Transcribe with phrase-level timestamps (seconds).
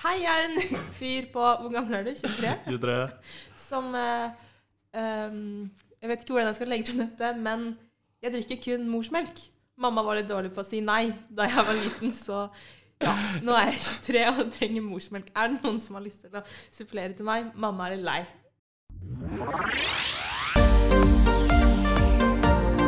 [0.00, 2.12] Hei, jeg er en fyr på Hvor gammel er du?
[2.16, 2.52] 23?
[2.66, 3.08] 23.
[3.68, 4.30] Som eh,
[4.96, 7.78] um, Jeg vet ikke hvordan jeg skal legge til dette, men
[8.22, 9.40] jeg drikker kun morsmelk.
[9.78, 12.44] Mamma var litt dårlig på å si nei da jeg var liten, så
[13.02, 15.30] ja, nå er jeg 23 og trenger morsmelk.
[15.34, 17.50] Er det noen som har lyst til å supplere til meg?
[17.58, 18.22] Mamma er litt lei.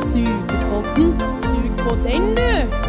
[0.04, 1.14] Sugepodden.
[1.42, 2.83] Sug på den, du.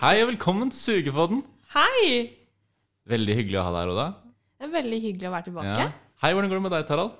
[0.00, 1.42] Hei og velkommen til Sugepodden.
[1.70, 2.30] Hei!
[3.06, 4.06] Veldig hyggelig å ha deg her, Oda.
[4.58, 5.74] Det er veldig hyggelig å være tilbake.
[5.78, 5.84] Ja.
[6.24, 7.12] Hei, hvordan går det med deg, Tarald?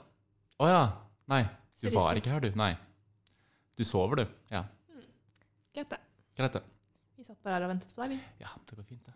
[0.59, 0.80] Å ja.
[1.30, 1.42] Nei,
[1.78, 2.56] du Ser var ikke- her, du.
[2.59, 2.70] Nei.
[3.77, 4.27] Du sover, du.
[4.50, 4.64] Ja.
[5.74, 6.00] Greit, det.
[6.38, 6.62] Greit, det.
[7.19, 8.20] Vi satt bare her og ventet på deg, vi.
[8.41, 9.14] Ja, det går fint, det.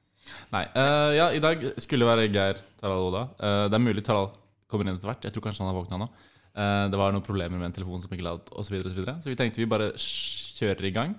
[0.52, 0.64] Nei.
[0.76, 3.22] Uh, ja, i dag skulle det være Geir, Tarald og Oda.
[3.40, 4.36] Uh, det er mulig Tarald
[4.68, 5.24] kommer inn etter hvert.
[5.24, 6.08] Jeg tror kanskje han har våkna nå.
[6.54, 8.68] Uh, det var noen problemer med en telefon som ikke ladet, osv.
[8.68, 9.16] Så, videre, og så, videre.
[9.22, 11.18] så vi tenkte vi bare kjører i gang.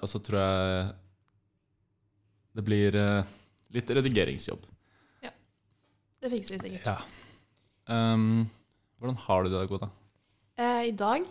[0.00, 0.94] Og så tror jeg
[2.56, 3.32] det blir eh,
[3.74, 4.66] litt redigeringsjobb.
[5.24, 5.32] Ja.
[6.20, 6.86] Det fikser vi sikkert.
[6.86, 6.98] Ja.
[7.90, 8.44] Um,
[9.00, 9.88] hvordan har du det Goda?
[9.90, 10.00] Uh,
[10.60, 11.24] Eh, I dag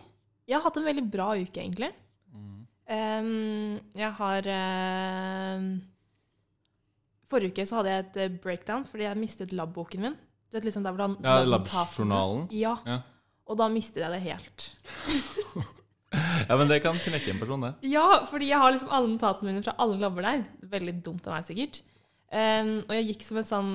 [0.50, 1.92] Jeg har hatt en veldig bra uke, egentlig.
[2.34, 2.66] Mm.
[2.90, 5.68] Um, jeg har uh,
[7.30, 10.16] Forrige uke så hadde jeg et eh, breakdown fordi jeg mistet labboken min.
[10.50, 12.48] Du vet liksom der hvor han Ja, labjournalen.
[12.58, 12.80] Ja.
[12.90, 13.04] Ja.
[13.46, 14.72] Og da mistet jeg det helt.
[16.14, 17.74] ja, men det kan knekke en person, det.
[17.92, 20.44] Ja, fordi jeg har liksom alle notatene mine fra alle labber der.
[20.72, 21.82] Veldig dumt av meg, sikkert.
[22.30, 23.70] Um, og jeg gikk som en sånn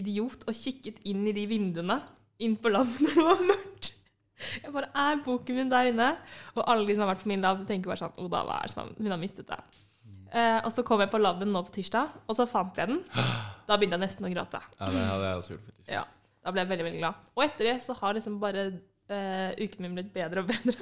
[0.00, 1.98] idiot og kikket inn i de vinduene
[2.40, 3.90] inn på landet når det var mørkt.
[4.62, 6.06] Jeg bare Er boken min der inne?
[6.56, 8.68] Og alle de som har vært på min lab, tenker bare sånn Oda, hva er
[8.68, 9.58] det som har- hun har mistet det?
[10.30, 13.00] Uh, og så kom jeg på laben nå på tirsdag, og så fant jeg den.
[13.66, 14.60] Da begynte jeg nesten å gråte.
[14.78, 15.90] Ja, det hadde jeg også gjort, faktisk.
[15.96, 16.04] Ja,
[16.44, 17.14] Da ble jeg veldig veldig glad.
[17.36, 18.62] Og etter det så har liksom bare
[19.10, 20.76] uh, uken min blitt bedre og bedre.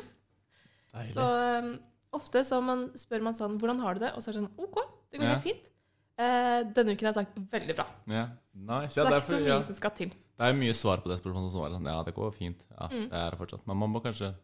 [0.94, 1.14] Deilig.
[1.14, 1.24] Så
[1.64, 1.72] um,
[2.18, 4.12] ofte så man, spør man sånn Hvordan har du det?
[4.16, 4.78] Og så er det sånn OK,
[5.12, 5.34] det går Ja.
[5.34, 5.66] helt fint.
[6.18, 7.86] Uh, denne uken har jeg sagt veldig bra.
[8.10, 8.94] Ja, nice.
[8.96, 10.08] Så Ja, det er ikke så mye som skal til.
[10.38, 12.60] Det er mye svar på det spørsmålet som var sånn Ja, det går fint.
[12.74, 13.08] Ja, Mm.
[13.10, 13.66] det er det fortsatt.
[13.66, 14.34] Men man må kanskje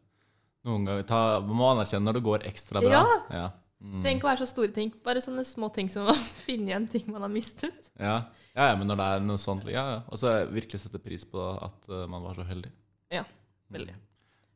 [0.64, 2.90] noen ganger ta Man må anerkjenne når det går ekstra bra.
[2.90, 3.04] Ja.
[3.30, 3.50] Ja.
[3.82, 4.00] Mm.
[4.02, 4.92] Trenger ikke å være så store ting.
[5.04, 6.14] Bare sånne små ting som å
[6.46, 7.90] finne igjen ting man har mistet.
[7.98, 8.24] Ja.
[8.54, 10.00] ja, ja, men når det er noe sånt Ja, ja.
[10.08, 12.70] Og så virkelig sette pris på at uh, man var så heldig.
[13.10, 13.78] Ja, Mm.
[13.80, 13.94] veldig.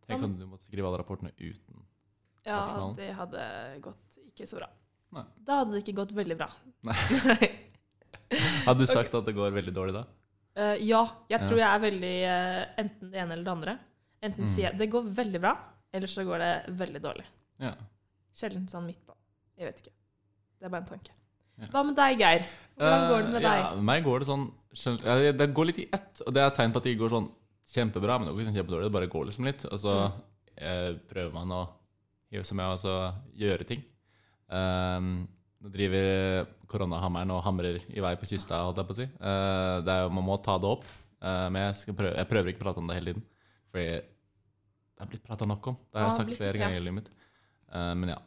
[0.09, 1.83] Tenk om du måtte skrive alle rapportene uten
[2.47, 2.95] Ja, Optional.
[2.97, 3.43] det hadde
[3.85, 4.69] gått ikke så bra.
[5.13, 5.25] Nei.
[5.45, 6.49] Da hadde det ikke gått veldig bra.
[8.69, 10.03] Hadde du sagt at det går veldig dårlig da?
[10.59, 11.45] Uh, ja, jeg Ja.
[11.47, 13.79] tror jeg er veldig uh, enten det ene eller det andre.
[14.23, 14.51] Enten Mm.
[14.55, 15.53] sier jeg det går veldig bra,
[15.93, 17.25] eller så går det veldig dårlig.
[17.61, 17.75] Ja.
[18.35, 19.15] Sjelden sånn midt på.
[19.57, 19.95] Jeg vet ikke.
[20.59, 21.11] Det er bare en tanke.
[21.59, 21.67] Ja.
[21.73, 22.45] Hva med deg, Geir?
[22.77, 23.59] Hvordan går det med Eh, deg?
[23.65, 24.53] Ja, meg går det sånn
[25.39, 27.31] Det går litt i ett, og det er tegn på at det går sånn
[27.73, 28.87] kjempebra, men det er ikke sånn kjempedårlig.
[28.89, 29.95] Det bare går liksom litt, og så
[30.57, 31.63] eh, prøver man å
[32.33, 32.95] hive seg med og så
[33.41, 33.83] gjøre ting.
[34.49, 35.27] Um,
[35.61, 39.07] nå driver koronahammeren og hamrer i vei på kysta, holdt jeg på å si.
[39.21, 42.61] Uh, det er, man må ta det opp, Uh, men jeg, prøve, jeg prøver ikke
[42.61, 43.23] å prate om det hele tiden.
[43.75, 45.75] Fordi det har blitt prata nok om.
[45.91, 46.61] Det har Ja, jeg sagt blitt- flere ja.
[46.63, 47.09] ganger i livet mitt.
[47.75, 48.19] Uh, men ja.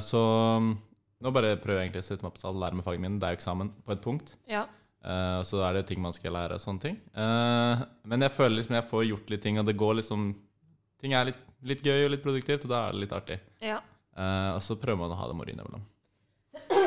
[0.00, 0.22] Så
[0.64, 3.18] nå bare prøver jeg egentlig å sette meg på sal, lære meg faget mitt.
[3.20, 4.32] Det er jo eksamen på et punkt.
[4.48, 4.62] Ja.
[5.04, 6.96] Eh, så er det ting man skal lære og sånne ting.
[7.14, 10.30] Eh, men jeg føler liksom jeg får gjort litt ting, og det går liksom
[10.98, 13.36] Ting er litt, litt gøy og litt produktivt, og da er det litt artig.
[13.62, 13.76] ja.
[14.18, 15.84] Eh, og så prøver man å ha det moro innimellom.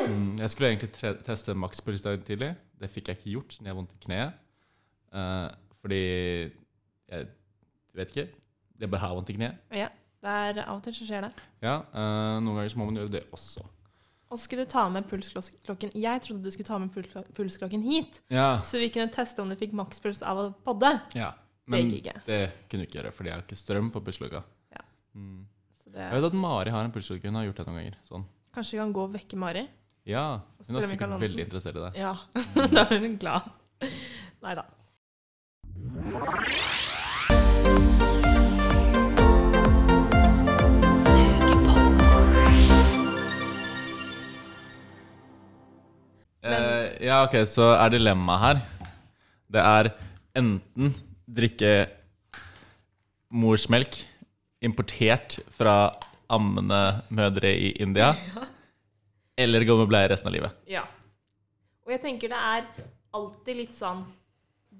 [0.04, 0.90] Mm, jeg skulle egentlig
[1.24, 2.50] teste makspuls i dag tidlig.
[2.76, 4.34] Det fikk jeg ikke gjort siden jeg har vondt i kneet.
[5.80, 6.00] Fordi
[7.08, 7.28] jeg
[7.96, 8.26] vet ikke.
[8.84, 9.64] Jeg bare har vondt i kneet.
[9.72, 9.88] ja.
[10.22, 11.30] Det er av og til så skjer det.
[11.64, 11.78] Ja,
[12.38, 13.64] noen ganger så må man gjøre det også.
[14.32, 15.92] Og så skulle du ta med pulsklokken.
[15.92, 16.94] Jeg trodde du skulle ta med
[17.36, 20.94] pulsklokken hit, Ja, så vi kunne teste om du fikk makspuls av å podde.
[21.18, 21.34] ja.
[21.70, 22.20] Men det, ikke.
[22.26, 22.38] det
[22.68, 24.40] kunne du ikke gjøre, fordi jeg har ikke strøm på pulsklokka.
[24.74, 24.80] Ja.
[25.14, 25.46] Mm.
[25.84, 27.30] Det, Jeg vet at Mari har en pulsklokke.
[27.30, 27.98] Hun har gjort det noen ganger.
[28.08, 28.26] Sånn.
[28.52, 29.62] kanskje vi kan gå og vekke Mari?
[30.10, 30.26] Ja,
[30.66, 31.92] hun er sikkert veldig interessert i det.
[32.02, 32.16] Ja.
[32.74, 33.52] da blir hun glad.
[34.42, 34.66] Nei da.
[46.42, 48.62] Eh, ja, ok, så er dilemmaet her
[49.52, 49.88] Det er
[50.40, 50.88] enten
[51.30, 51.70] drikke
[53.32, 53.94] morsmelk
[54.62, 55.74] importert fra
[56.32, 56.80] ammende
[57.14, 58.12] mødre i India,
[59.42, 60.56] eller gå med bleie resten av livet.
[60.70, 60.82] Ja.
[61.86, 62.66] Og jeg tenker det er
[63.16, 64.02] alltid litt sånn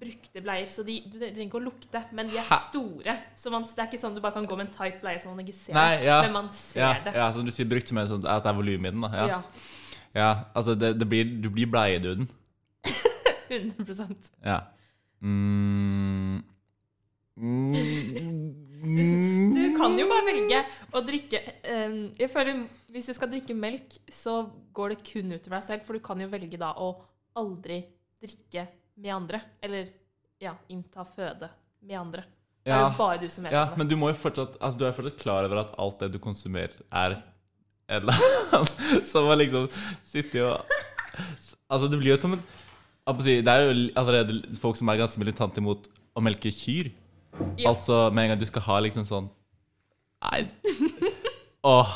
[0.02, 2.58] brukte bleier, så de, du trenger ikke å lukte, men de er Hæ?
[2.70, 3.14] store.
[3.38, 5.30] Så man, det er ikke sånn du bare kan gå med en tight bleie så
[5.30, 7.12] man ikke ser Nei, det, men man ser Ja, det.
[7.20, 9.04] ja, som du sier, brukt som en sånn at det er volum i den.
[9.04, 9.12] da.
[9.30, 9.40] Ja,
[10.12, 10.20] Ja.
[10.20, 12.30] ja altså det, det blir, du blir bleieduden.
[13.52, 14.60] 100% Ja.
[15.22, 16.42] Mm.
[17.36, 18.68] Mm.
[18.82, 20.58] Du kan jo bare velge
[20.90, 24.42] å drikke eh, Jeg føler Hvis du skal drikke melk, så
[24.74, 26.90] går det kun utover deg selv, for du kan jo velge da å
[27.38, 27.78] aldri
[28.20, 28.66] drikke
[28.98, 29.40] med andre.
[29.62, 29.92] Eller
[30.42, 31.48] ja, innta føde
[31.86, 32.24] med andre.
[32.62, 33.78] Det er jo bare du som vet ja, det.
[33.80, 36.18] men du må jo fortsatt Altså, du er fortsatt klar over at alt det du
[36.22, 37.16] konsumerer, er
[38.00, 39.68] eller annen som har liksom
[40.08, 40.64] sittet og
[41.72, 42.42] Altså, det blir jo som en
[43.24, 46.90] si, Det er jo allerede folk som er ganske militante imot å melke kyr.
[47.56, 47.70] Ja.
[47.72, 49.30] Altså med en gang du skal ha liksom sånn
[50.22, 50.44] Nei.
[51.66, 51.94] Åh.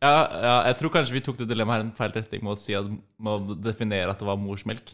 [0.00, 2.54] Ja, ja, jeg tror kanskje vi tok det dilemmaet her i en feil retning med
[2.54, 4.92] å si at, med å definere at det var morsmelk.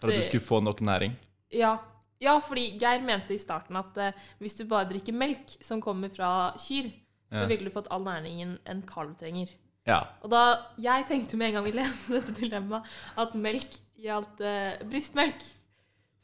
[0.00, 1.14] For at Det- du skulle få nok næring.
[1.52, 1.78] Ja.
[2.20, 6.08] ja, fordi Geir mente i starten at uh, hvis du bare drikker melk som kommer
[6.12, 6.90] fra kyr,
[7.32, 9.48] så ville du fått all næringen en kalv trenger.
[9.88, 10.00] Ja.
[10.22, 10.42] Og da
[10.78, 12.86] Jeg tenkte med en gang vi leste dette dilemmaet,
[13.18, 15.42] at melk gjaldt eh, brystmelk.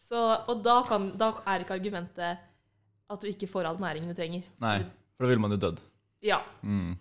[0.08, 2.38] Så, og da, kan, da er ikke argumentet
[3.08, 4.46] at du ikke får all næringen du trenger.
[4.62, 4.78] Nei,
[5.16, 5.82] for da ville man jo dødd.
[6.25, 6.38] Ja.
[6.62, 6.94] Mm.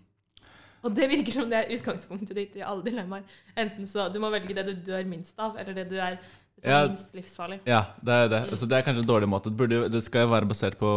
[0.86, 3.24] Og det virker som det er utgangspunktet ditt i alle dilemmaer.
[3.57, 6.19] Enten så Du må velge det du dør minst av, eller det du er
[6.57, 6.88] det Ja.
[6.88, 7.59] minst livsfarlig.
[7.69, 8.42] Ja, det er det.
[8.50, 8.56] Mm.
[8.57, 9.50] Så det er kanskje en dårlig måte.
[9.51, 10.92] Det, burde, det skal jo være basert på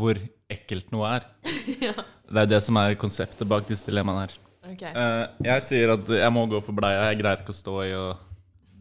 [0.00, 0.18] hvor
[0.50, 1.28] ekkelt noe er.
[1.88, 1.94] ja.
[2.30, 4.34] Det er det som er konseptet bak disse dilemmaene her.
[4.72, 4.84] Ok.
[4.96, 7.08] Uh, jeg sier at jeg må gå for bleia.
[7.10, 8.22] Jeg greier ikke å stå i og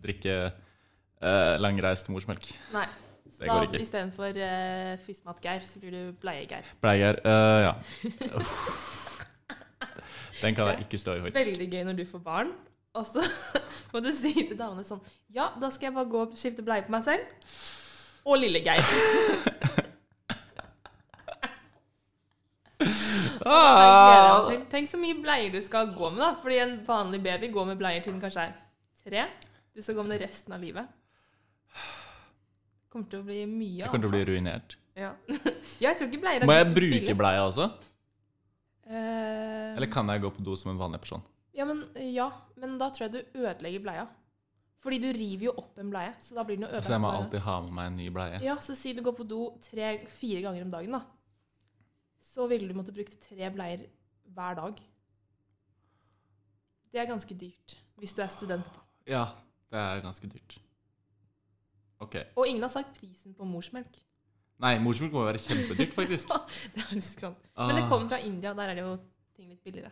[0.03, 2.47] drikke uh, langreist morsmelk.
[2.75, 2.87] Nei.
[3.33, 6.67] Det Da istedenfor uh, Fysmat-Geir, så blir du Bleie-Geir.
[6.81, 7.73] Bleier uh, Ja.
[10.41, 11.35] Den kan jeg ikke stå i, faktisk.
[11.39, 12.49] Veldig gøy når du får barn,
[12.93, 13.23] og så
[13.93, 15.01] må du si til damene sånn
[15.33, 17.21] Ja, da skal jeg bare gå og skifte bleie på meg selv.
[18.23, 18.63] Og lille
[23.43, 24.61] Det meg til.
[24.71, 26.33] Tenk så mye bleier du skal gå med, da.
[26.41, 28.55] Fordi en vanlig baby går med bleier til den kanskje er
[29.03, 29.25] tre.
[29.73, 30.87] Du skal gå med det resten av livet.
[31.73, 33.81] Det kommer til å bli mye.
[33.81, 34.77] Jeg kommer til å bli ruinert.
[34.95, 35.11] Ja.
[35.85, 36.99] jeg tror ikke bleier er Må jeg billig.
[37.01, 37.69] bruke bleia også?
[38.83, 41.23] Uh, Eller kan jeg gå på do som en vanlig person?
[41.55, 42.27] Ja men, ja,
[42.59, 44.05] men da tror jeg du ødelegger bleia.
[44.83, 46.89] Fordi du river jo opp en bleie, så da blir den ødelagt.
[46.89, 48.39] Så jeg må alltid ha med meg en ny bleie?
[48.43, 50.99] Ja, så si du går på do tre-fire ganger om dagen, da.
[52.33, 53.83] Så ville du måtte bruke tre bleier
[54.33, 54.79] hver dag.
[56.93, 58.79] Det er ganske dyrt hvis du er student.
[59.07, 59.25] Ja,
[59.71, 60.57] det er ganske dyrt.
[62.03, 62.17] Ok.
[62.35, 63.99] Og ingen har sagt prisen på morsmelk.
[64.63, 66.33] Nei, morsmelk må jo være kjempedyrt, faktisk.
[66.73, 67.45] Det er faktisk sant.
[67.57, 67.89] Men det Ah.
[67.89, 68.95] kommer fra India, der er det jo
[69.37, 69.91] ting litt billigere.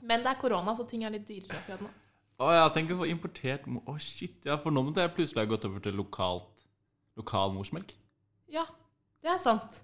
[0.00, 1.90] Men det er korona, så ting er litt dyrere akkurat nå.
[2.38, 5.42] Å ja, tenk å få importert Å, Å shit, ja, for nå måtte jeg plutselig
[5.42, 6.66] ha gått over til lokalt
[7.18, 7.96] lokal morsmelk.
[8.54, 8.62] Ja,
[9.24, 9.80] det er sant.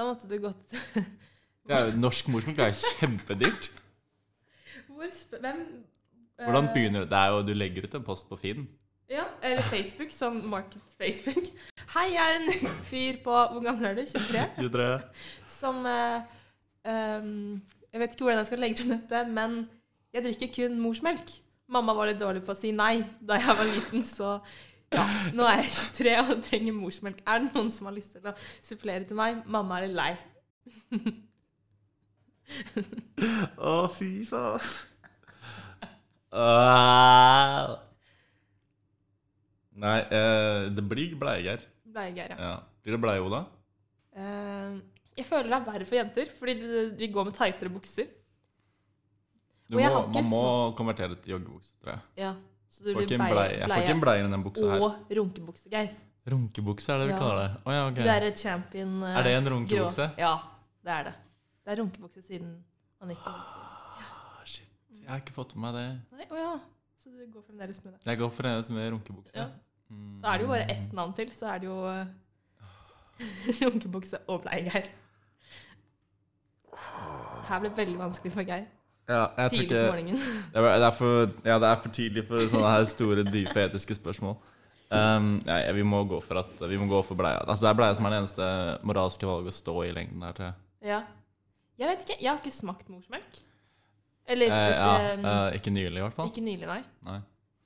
[0.00, 0.76] Da måtte du gått
[1.68, 3.66] Det er jo, norsk morsmelk det er jo kjempedyrt.
[4.88, 5.58] Hvor sp Hvem
[6.40, 7.10] Hvordan eh, begynner det?
[7.10, 8.64] Det er jo, Du legger ut en post på Finn.
[9.10, 11.50] Ja, eller Facebook, sånn Market Facebook.
[11.94, 14.02] Hei, jeg er en fyr på Hvor gammel er du?
[14.08, 14.46] 23?
[14.56, 14.88] 23.
[15.60, 16.32] Som eh,
[16.88, 17.60] um,
[17.92, 19.60] Jeg vet ikke hvordan jeg skal legge til dette, men
[20.16, 21.36] jeg drikker kun morsmelk.
[21.70, 24.38] Mamma var litt dårlig på å si nei da jeg var liten, så
[24.90, 25.06] ja,
[25.36, 27.20] nå er jeg 23 og trenger morsmelk.
[27.26, 29.42] Er det noen som har lyst til å supplere til meg?
[29.46, 30.12] Mamma er lei.
[33.70, 34.72] Å, fy faen.
[36.30, 37.76] Uh,
[39.80, 41.62] Nei, uh, det blir bleiegeir.
[41.90, 42.50] Bleiegeir, ja.
[42.50, 42.54] Ja.
[42.84, 43.44] Blir det bleie, Oda?
[44.16, 44.78] Uh,
[45.16, 46.56] jeg føler det er verre for jenter, fordi
[46.98, 48.10] de, går med tightere bukser.
[49.70, 50.44] Må, man må
[50.78, 52.06] konvertere til joggebukse, tror jeg.
[52.18, 52.34] Ja,
[52.70, 53.58] så du blir bleie, bleie.
[53.58, 54.82] Jeg får ikke en bleie i den buksa her.
[54.86, 55.88] og runkebukse, Geir.
[56.30, 57.18] Runkebukse er det vi Ja.
[57.18, 57.50] kaller det.
[57.64, 58.02] Oh, ja, okay.
[58.02, 59.90] Du er et champion uh, Er det en grå.
[60.18, 60.36] Ja,
[60.84, 61.14] det er det.
[61.64, 62.64] Det er runkebukse siden
[63.00, 63.30] man gikk på.
[63.30, 64.68] Ah, shit.
[65.02, 66.00] Jeg har ikke fått med meg det.
[66.12, 66.54] Nei, oh, ja.
[67.02, 68.00] Så du går fremdeles med det.
[68.06, 69.32] Jeg går for med runkebukse.
[69.34, 69.46] Ja.
[69.90, 70.20] Mm.
[70.22, 72.06] Da er det jo bare ett navn til, så er det jo uh,
[73.62, 74.86] runkebukse og Bleie-Geir.
[77.48, 78.68] Her ble det veldig vanskelig for Geir.
[79.10, 80.20] Ja, jeg Tidlig ikke på morgenen.
[80.54, 83.64] det er, det, er for, ja, det er for tidlig for sånne her store, dype
[83.64, 84.36] etiske spørsmål.
[84.90, 87.44] Um, ja, vi må gå for at Vi må gå for bleia.
[87.44, 88.46] Altså, det er bleia som er det eneste
[88.90, 90.52] moralske valget å stå i lengden her til.
[90.86, 91.00] Ja.
[91.78, 92.16] Jeg vet ikke.
[92.20, 93.38] Jeg har ikke smakt morsmelk.
[94.30, 96.30] Eller Eh, ja, um, eh, ikke nylig, i hvert fall.
[96.30, 96.80] Ikke nylig, nei.
[97.06, 97.20] Nei.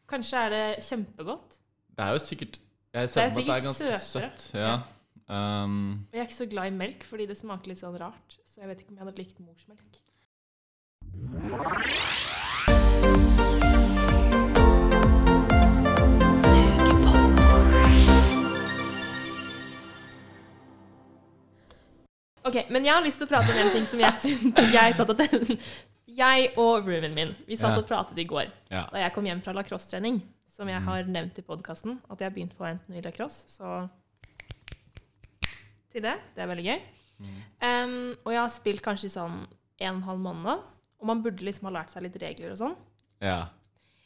[0.08, 1.58] Kanskje er det kjempegodt.
[1.94, 2.58] Det er jo sikkert
[2.94, 4.30] Jeg ser er for meg at det er ganske søtere.
[4.30, 4.46] søtt.
[4.54, 4.74] Ja.
[5.28, 8.38] Um, jeg er ikke så glad i melk, fordi det smaker litt sånn rart.
[8.48, 10.00] Så jeg vet ikke om jeg hadde likt morsmelk.
[22.44, 24.96] Ok, men jeg har lyst til å prate om en ting som jeg syns Jeg
[24.98, 25.22] satt
[26.14, 27.80] Jeg og roomien min, vi satt Ja.
[27.80, 28.84] og pratet i går ja.
[28.92, 30.86] da jeg kom hjem fra lacrosse-trening, som jeg Mm.
[30.88, 33.88] har nevnt i podkasten, at jeg har begynt på NTNU lacrosse, så
[35.94, 36.14] Til det.
[36.34, 36.80] Det er veldig gøy.
[37.62, 39.46] Em, og jeg har spilt kanskje sånn
[39.80, 40.54] en og en halv måned nå,
[41.00, 42.76] og man burde liksom ha lært seg litt regler og sånn.
[43.24, 43.38] Ja.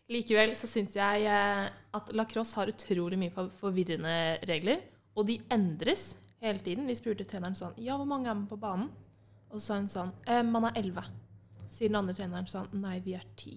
[0.08, 4.80] Likevel så syns jeg eh, at lacrosse har utrolig mye forvirrende regler,
[5.18, 6.88] og de endres hele tiden.
[6.88, 8.88] Vi spurte treneren sånn Ja, hvor mange er med på banen?
[9.48, 11.04] Og så sa hun sånn eh, Man er elleve.
[11.68, 13.56] Sier den andre treneren sånn Nei, vi er ti.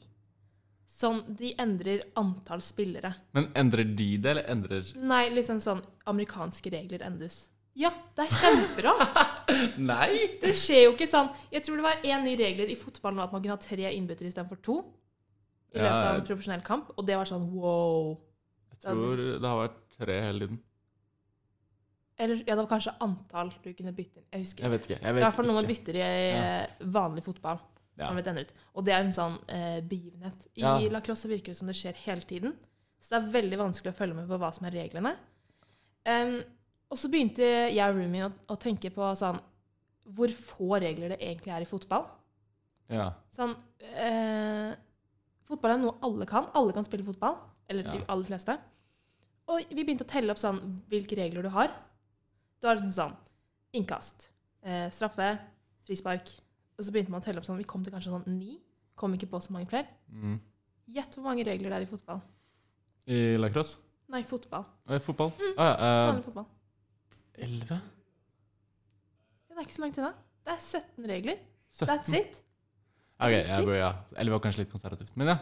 [0.91, 3.13] Sånn, de endrer antall spillere.
[3.35, 7.45] Men endrer de det, eller endrer Nei, liksom sånn amerikanske regler endres.
[7.79, 9.19] Ja, det er kjemperart.
[9.91, 10.09] Nei!
[10.41, 11.29] Det skjer jo ikke sånn.
[11.53, 14.27] Jeg tror det var én ny regler i fotballen at man kunne ha tre innbyttere
[14.31, 14.81] istedenfor to.
[15.71, 18.17] I løpet av en profesjonell kamp, og det var sånn wow.
[18.73, 20.59] Jeg tror det har vært tre hele tiden.
[22.21, 24.27] Eller ja, det var kanskje antall du kunne bytte inn.
[24.35, 24.97] Jeg husker Jeg vet ikke.
[24.99, 26.49] Jeg er i vet hvert fall man bytter i ja.
[26.93, 27.61] vanlig fotball.
[27.97, 28.07] Ja.
[28.07, 28.51] Som ble endret.
[28.77, 30.45] Og det er en sånn eh, begivenhet.
[30.55, 30.75] I Ja.
[30.93, 32.53] lacrosse virker det som det skjer hele tiden.
[33.01, 35.15] Så det er veldig vanskelig å følge med på hva som er reglene.
[36.05, 36.35] Em,
[36.91, 39.39] og så begynte jeg og roomien å, å tenke på sånn
[40.11, 42.03] Hvor få regler det egentlig er i fotball.
[42.91, 43.11] Ja.
[43.31, 44.73] Sånn eh,
[45.47, 46.49] Fotball er noe alle kan.
[46.57, 47.37] Alle kan spille fotball.
[47.71, 48.57] Eller de aller fleste.
[49.51, 50.59] Og vi begynte å telle opp sånn
[50.91, 51.71] hvilke regler du har.
[52.61, 53.15] Da er det sånn
[53.75, 54.29] innkast,
[54.63, 55.31] eh, straffe,
[55.87, 56.29] frispark.
[56.77, 58.59] Og så begynte man å telle opp sånn Vi kom til kanskje sånn ni.
[58.99, 59.87] Kom ikke på så mange flere.
[60.11, 60.37] Mm.
[60.91, 62.21] Gjett hvor mange regler det er i fotball.
[63.07, 63.79] I lacrosse?
[64.11, 64.65] Nei, fotball.
[64.91, 65.31] Eh, fotball?
[65.55, 65.91] Ah, ja.
[66.17, 66.47] eh, fotball.
[67.39, 67.77] Elleve?
[69.49, 70.11] Ja, det er ikke så langt unna.
[70.45, 71.37] Det er 17 regler.
[71.71, 71.87] 17?
[71.91, 72.41] That's it.
[73.21, 73.65] Ok, it.
[73.65, 73.91] bør, ja.
[74.17, 75.11] Elleve var kanskje litt konservativt.
[75.15, 75.37] Men ja,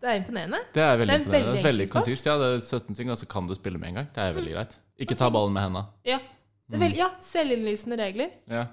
[0.00, 0.58] Det er imponerende.
[0.74, 1.32] det er veldig Det er imponerende.
[1.34, 2.26] veldig Det er veldig konsist.
[2.26, 4.08] Ja, det er 17 ting, og så kan du spille med en gang.
[4.14, 4.76] Det er veldig greit.
[4.98, 5.84] Ikke ta ballen med henda.
[6.04, 6.18] Ja.
[6.68, 8.30] Det er veldig, ja, Selvinnlysende regler.
[8.48, 8.66] Ja.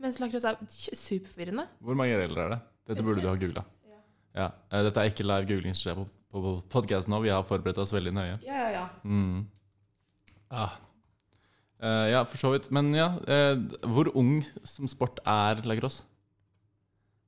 [0.00, 1.66] Mens lakros er superforvirrende.
[1.80, 2.60] Hvor mange regler er det?
[2.88, 3.64] Dette burde du ha googla.
[4.34, 4.50] Ja.
[4.70, 4.82] Ja.
[4.82, 7.20] Dette er ikke live googling som skjer på, på, på podkasten nå.
[7.22, 8.38] Vi har forberedt oss veldig nøye.
[8.46, 8.86] Ja, ja, ja.
[9.04, 9.46] Mm.
[10.50, 10.78] Ah.
[11.80, 12.68] Eh, ja, for så vidt.
[12.74, 16.04] Men ja, uh, hvor ung som sport er lacrosse?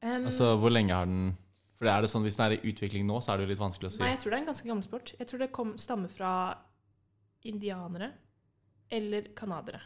[0.03, 1.37] Um, Altså, hvor lenge har den
[1.79, 3.63] For er det sånn, Hvis den er i utvikling nå, så er det jo litt
[3.63, 4.03] vanskelig å si.
[4.03, 5.15] Nei, jeg tror det er en ganske gammel sport.
[5.19, 6.33] Jeg tror det kom, stammer fra
[7.49, 8.13] indianere
[8.93, 9.81] eller canadere.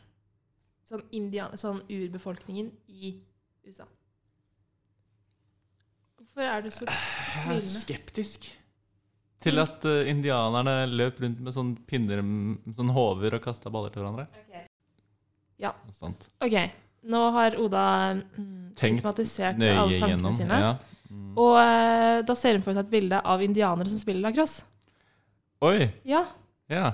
[0.86, 3.16] Sånn, indian, sånn urbefolkningen i
[3.66, 3.86] USA.
[6.16, 8.50] Hvorfor er du så Jeg er skeptisk
[9.46, 12.22] til at uh, indianerne løp rundt med sånne pinner
[12.76, 14.26] sånn hover og kasta baller til hverandre.
[15.96, 16.28] Sant.
[16.44, 16.54] Ok,
[17.08, 17.84] nå har Oda
[18.14, 20.32] mm, Tenkt systematisert alle tankene gjennom.
[20.36, 20.58] sine.
[20.60, 20.72] Ja.
[21.10, 21.30] Mm.
[21.38, 24.64] Og eh, da ser hun for seg et bilde av indianere som spiller lacrosse.
[25.64, 25.86] Oi!
[26.04, 26.24] Ja,
[26.68, 26.90] Ja,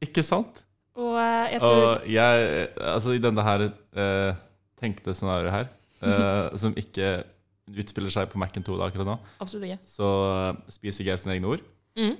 [0.00, 0.62] ikke sant?
[0.96, 4.34] og eh, jeg tror Og jeg Altså, i denne her eh,
[4.80, 5.66] tenkte scenarioet her,
[6.00, 7.10] eh, som ikke
[7.76, 9.78] utspiller seg på Mac-en 2 akkurat nå, Absolutt ikke.
[9.90, 10.08] så
[10.70, 11.64] spiser jeg sine egne ord
[11.96, 12.16] Mm.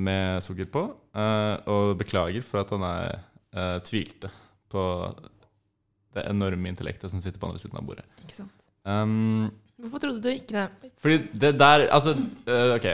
[0.00, 0.82] med sukker på,
[1.14, 3.18] eh, og beklager for at han er,
[3.52, 4.30] eh, tvilte
[4.72, 4.82] på
[6.16, 8.06] det enorme intellektet som sitter på andre siden av bordet.
[8.24, 8.54] Ikke sant.
[8.88, 10.90] Um, Hvorfor trodde du ikke det?
[11.02, 12.16] fordi det der Altså,
[12.48, 12.88] uh, OK.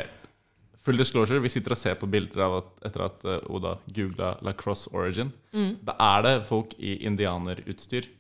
[0.84, 4.34] Full disclosure, vi sitter og ser på bilder av at, etter at uh, Oda googla
[4.44, 5.32] lacrosse origin.
[5.52, 5.78] Mm.
[5.86, 8.10] Da er det folk i indianerutstyr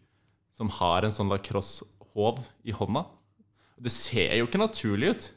[0.56, 3.04] som har en sånn lacrosse-håv i hånda.
[3.84, 5.28] Det ser jo ikke naturlig ut.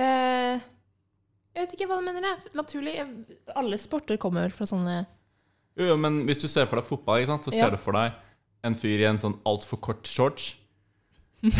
[0.00, 0.58] Uh,
[1.54, 2.26] jeg vet ikke hva du mener.
[2.32, 2.54] Jeg.
[2.56, 2.96] Naturlig.
[2.96, 5.02] Jeg, alle sporter kommer fra sånne
[5.80, 7.64] Jo, jo, men hvis du ser for deg fotball, ikke sant, så Ja.
[7.64, 8.12] ser du for deg
[8.68, 10.50] en fyr i en sånn altfor kort shorts.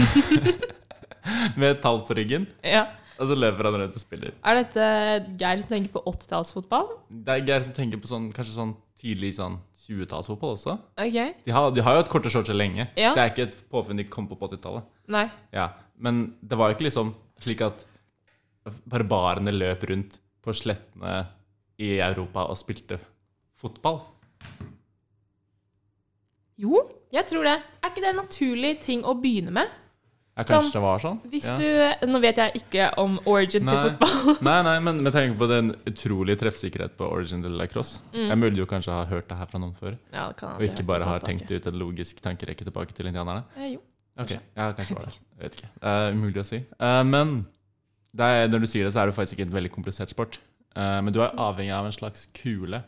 [1.57, 2.87] Med et tall på ryggen, Ja.
[3.19, 4.33] og så løper han rundt og spiller.
[4.45, 4.85] Er dette
[5.41, 6.89] Geir som tenker på 80-tallsfotball?
[7.11, 10.79] Det er Geir som tenker på sånn, kanskje sånn tidlig sånn 20-tallsfotball også.
[11.01, 11.19] Ok.
[11.45, 12.89] De har, de har jo hatt korte shortser lenge.
[12.97, 13.15] Ja.
[13.17, 14.85] Det er ikke et påfunn de kom på på 80-tallet.
[15.09, 15.27] Nei.
[15.53, 17.87] Ja, men det var jo ikke liksom slik at
[18.89, 21.27] barbarene løp rundt på slettene
[21.81, 22.99] i Europa og spilte
[23.61, 24.01] fotball.
[26.61, 26.81] Jo,
[27.13, 27.59] jeg tror det.
[27.81, 29.77] Er ikke det en naturlig ting å begynne med?
[30.39, 31.19] Ja, kanskje det var sånn?
[31.29, 31.55] Hvis ja.
[31.59, 33.75] du Nå vet jeg ikke om origin Nei.
[33.75, 34.37] til fotball.
[34.49, 38.29] Nei, nei, men med tanke på den utrolige treffsikkerhet på Origin til lacrosse mm.
[38.31, 40.65] Jeg burde jo kanskje ha hørt det her fra noen før, Ja, det kan og
[40.65, 43.45] ikke bare ha tenkt ut en logisk tankerekke tilbake til indianerne.
[43.59, 43.83] Eh, jo.
[44.21, 45.19] Ok, ja, kanskje var det.
[45.19, 45.73] Jeg vet ikke.
[45.75, 46.63] Det er umulig å si.
[46.63, 47.35] Eh, men
[48.19, 50.41] er, når du sier det, så er det faktisk ikke en veldig komplisert sport.
[50.77, 52.83] Eh, men du er avhengig av en slags kule.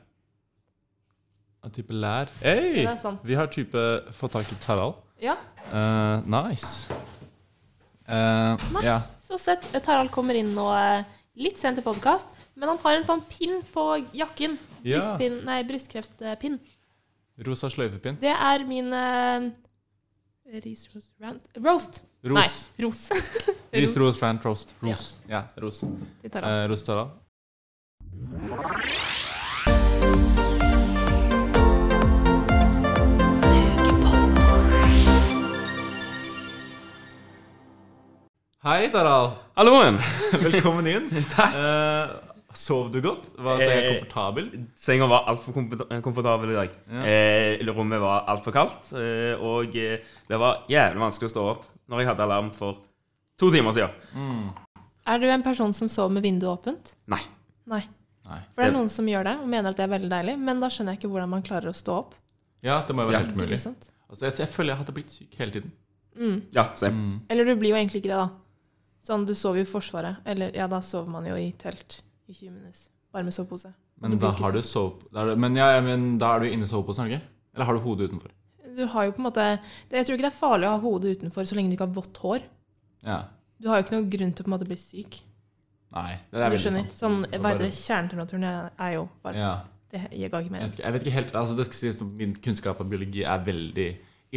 [1.62, 2.30] Av type lær.
[2.42, 2.80] Hey!
[2.82, 3.20] Det er sant.
[3.26, 3.82] Vi har type
[4.18, 4.98] fått tak i Tarald.
[5.22, 5.36] Ja,
[5.72, 6.90] Eh, nice.
[8.10, 8.82] Eh, Nei.
[8.84, 8.96] ja.
[9.22, 9.62] så søtt.
[9.86, 11.04] Tarald kommer inn nå eh,
[11.38, 12.26] litt sent til podkast,
[12.58, 14.58] men han har en sånn pinn på jakken.
[14.82, 14.98] Ja.
[14.98, 16.58] Brystpinn, nei, brystkreftpinn.
[17.46, 18.18] Rosa sløyfepinn.
[18.20, 19.46] Det er min eh,
[20.66, 22.02] ris, ros, rant Roast!
[22.26, 22.36] Ros.
[22.36, 22.50] Nei,
[22.84, 23.00] ros.
[23.72, 24.74] Ris, ros, rant, roast.
[24.82, 25.06] Ros.
[25.30, 25.80] Ja, ros.
[25.86, 26.52] til Tarald.
[26.58, 27.10] Eh, ros Tarald.
[38.62, 39.32] Hei, Taral.
[39.58, 39.96] Halloen!
[40.44, 41.08] Velkommen inn.
[41.34, 41.54] Takk.
[41.58, 43.24] Uh, sov du godt?
[43.42, 44.50] Var senga Eh, komfortabel?
[44.78, 45.56] Senga var altfor
[46.04, 46.74] komfortabel i dag.
[46.92, 47.02] Ja.
[47.10, 51.64] Eh, rommet var altfor kaldt, eh, og eh, det var jævlig vanskelig å stå opp
[51.90, 52.78] når jeg hadde alarm for
[53.40, 54.52] to timer siden.
[55.10, 56.94] Er du en person som sover med vinduet åpent?
[57.10, 57.18] Nei.
[57.66, 57.82] Nei.
[58.28, 58.38] Nei.
[58.54, 60.62] For det er noen som gjør det og mener at det er veldig deilig, men
[60.62, 62.14] da skjønner jeg ikke hvordan man klarer å stå opp.
[62.62, 63.24] Ja, det må jo være Ja.
[63.26, 63.58] helt mulig.
[63.58, 65.74] Altså, jeg, jeg føler jeg hadde blitt syk hele tiden.
[66.14, 66.38] Mm.
[66.54, 66.92] Ja, se.
[67.32, 68.28] Eller du blir jo egentlig ikke det, da.
[69.02, 70.22] Sånn, du sover jo i Forsvaret.
[70.28, 72.88] Eller ja, da sover man jo i telt i 20 minutter.
[73.12, 73.72] Bare med sovepose.
[74.02, 74.70] Men da har du syk.
[74.70, 75.34] sove...
[75.38, 77.22] Men, ja, men da er du inne i soveposen, ikke?
[77.54, 78.32] Eller har du hodet utenfor?
[78.72, 80.80] Du har jo på en måte det, Jeg tror ikke det er farlig å ha
[80.80, 82.46] hodet utenfor så lenge du ikke har vått hår.
[83.04, 83.18] Ja.
[83.60, 85.18] Du har jo ikke noen grunn til å på en måte bli syk.
[85.92, 86.94] Nei, det er veldig sant.
[86.96, 89.52] Sånn, hva heter det, Kjernetemperaturen er, jo bare Ja.
[89.92, 90.62] Det jeg ga ikke mer.
[90.64, 93.42] Jeg, jeg vet ikke helt altså det skal sies at Min kunnskap av biologi er
[93.44, 93.88] veldig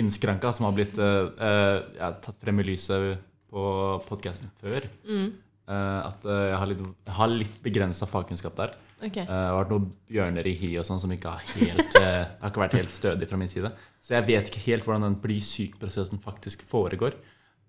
[0.01, 3.13] innskranka, som har blitt uh, uh, tatt frem i lyset
[3.55, 3.65] på
[4.09, 4.87] podkasten før.
[5.07, 5.29] Mm.
[5.65, 8.75] Eh, at eh, jeg har litt, jeg har litt begrensa fagkunnskap der.
[8.99, 9.23] Okay.
[9.23, 12.23] Eh, det har vært noen bjørner i hi og sånn som ikke har helt eh,
[12.41, 13.71] har ikke vært helt stødig fra min side.
[14.03, 17.17] Så jeg vet ikke helt hvordan den bli syk-prosessen faktisk foregår.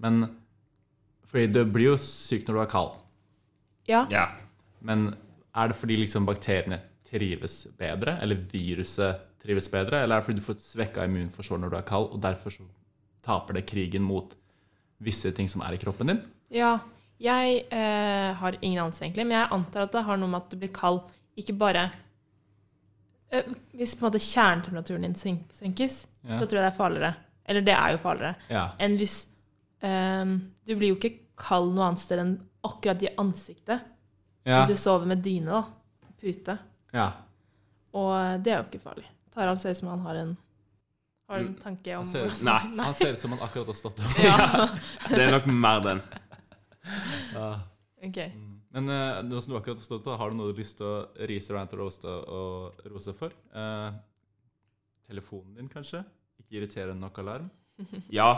[0.02, 0.26] Men
[1.26, 2.98] fordi du blir jo syk når du er kald.
[3.90, 4.04] Ja.
[4.12, 4.26] Ja.
[4.86, 5.08] Men
[5.56, 10.42] er det fordi liksom bakteriene trives bedre, eller viruset trives bedre, eller er det fordi
[10.42, 12.66] du får et svekka immunforsvar når du er kald, og derfor så
[13.26, 14.34] taper det krigen mot
[15.00, 16.22] visse ting som er i kroppen din?
[16.50, 16.78] ja.
[17.16, 20.50] Jeg eh, har ingen anelse, egentlig, men jeg antar at det har noe med at
[20.52, 20.98] du blir kald
[21.40, 21.86] ikke bare
[23.32, 26.36] eh, Hvis på en måte kjernetemperaturen din senkes, Ja.
[26.36, 27.14] så tror jeg det er farligere.
[27.48, 28.34] Eller det er jo farligere.
[28.50, 28.66] Ja.
[28.78, 29.26] Enn hvis
[29.80, 30.24] eh,
[30.66, 32.34] Du blir jo ikke kald noe annet sted enn
[32.66, 33.80] akkurat i ansiktet.
[34.44, 34.60] Ja.
[34.60, 36.10] Hvis du sover med dyne, da.
[36.20, 36.58] Pute.
[36.92, 37.12] ja.
[37.96, 39.06] Og det er jo ikke farlig.
[39.32, 40.36] Tarald ser ut som han har en,
[41.26, 42.58] har du en tanke om Han ser, Nei.
[42.78, 44.18] han ser ut som han akkurat har stått opp.
[44.22, 44.68] Ja.
[45.10, 46.04] Det er nok mer den.
[47.34, 47.48] Ja.
[48.06, 48.28] Okay.
[48.76, 50.76] Men uh, nå som du akkurat har stått opp, har du noe du har lyst
[50.78, 53.32] til å rise, rante, roaste og rose for?
[53.56, 53.96] Uh,
[55.08, 56.02] telefonen din, kanskje?
[56.38, 57.48] Ikke irritere nok alarm?
[58.12, 58.28] Ja.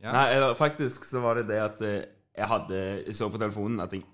[0.00, 0.14] Ja.
[0.14, 3.82] Nei, eller, faktisk så var det det at eh, jeg hadde Jeg så på telefonen
[3.84, 4.06] at jeg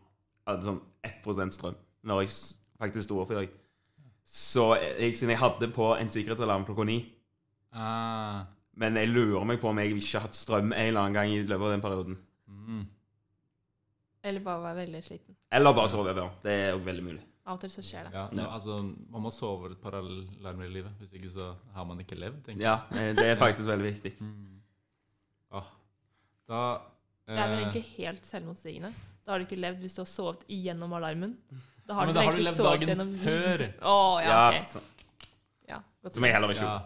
[0.48, 2.32] hadde sånn 1 strøm når jeg
[2.80, 3.54] faktisk sto opp i dag.
[4.26, 6.98] Så jeg, siden jeg hadde på en sikkerhetsalarm klokka ni
[7.76, 8.44] Ah.
[8.76, 11.30] Men jeg lurer meg på om jeg ikke har hatt strøm en eller annen gang
[11.32, 12.18] i løpet av den perioden.
[12.48, 12.82] Mm.
[14.26, 15.36] Eller bare være veldig sliten.
[15.54, 16.30] Eller bare sove over.
[16.42, 17.22] Det er òg veldig mulig.
[17.46, 18.12] Av og til så skjer det.
[18.16, 18.80] Ja, nå, altså,
[19.12, 20.96] man må sove et par alarmer i livet.
[20.98, 22.66] Hvis ikke så har man ikke levd, tenker jeg.
[22.66, 24.14] Ja, eh, det er faktisk veldig viktig.
[24.26, 24.52] Mm.
[25.54, 25.68] Ah.
[26.50, 26.60] Da
[27.28, 28.90] Det er vel eh, egentlig helt selvmotsigende.
[29.24, 31.36] Da har du ikke levd hvis du har sovet igjennom alarmen.
[31.86, 33.62] Da har, Ja, men da har du levd dagen gjennom- før.
[33.78, 33.94] Å,
[34.26, 34.68] ja, ok.
[34.74, 34.82] så,
[35.68, 36.14] Ja, godt.
[36.14, 36.80] som jeg heller ikke ja.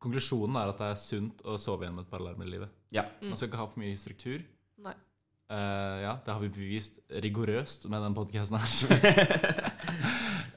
[0.00, 2.72] Konklusjonen er at det er sunt å sove gjennom et par alarmer i livet.
[2.94, 3.04] Ja.
[3.22, 4.42] Man skal ikke ha for mye struktur.
[4.82, 4.94] Nei.
[5.50, 8.70] Uh, ja, det har vi bevist rigorøst med den podkasten her.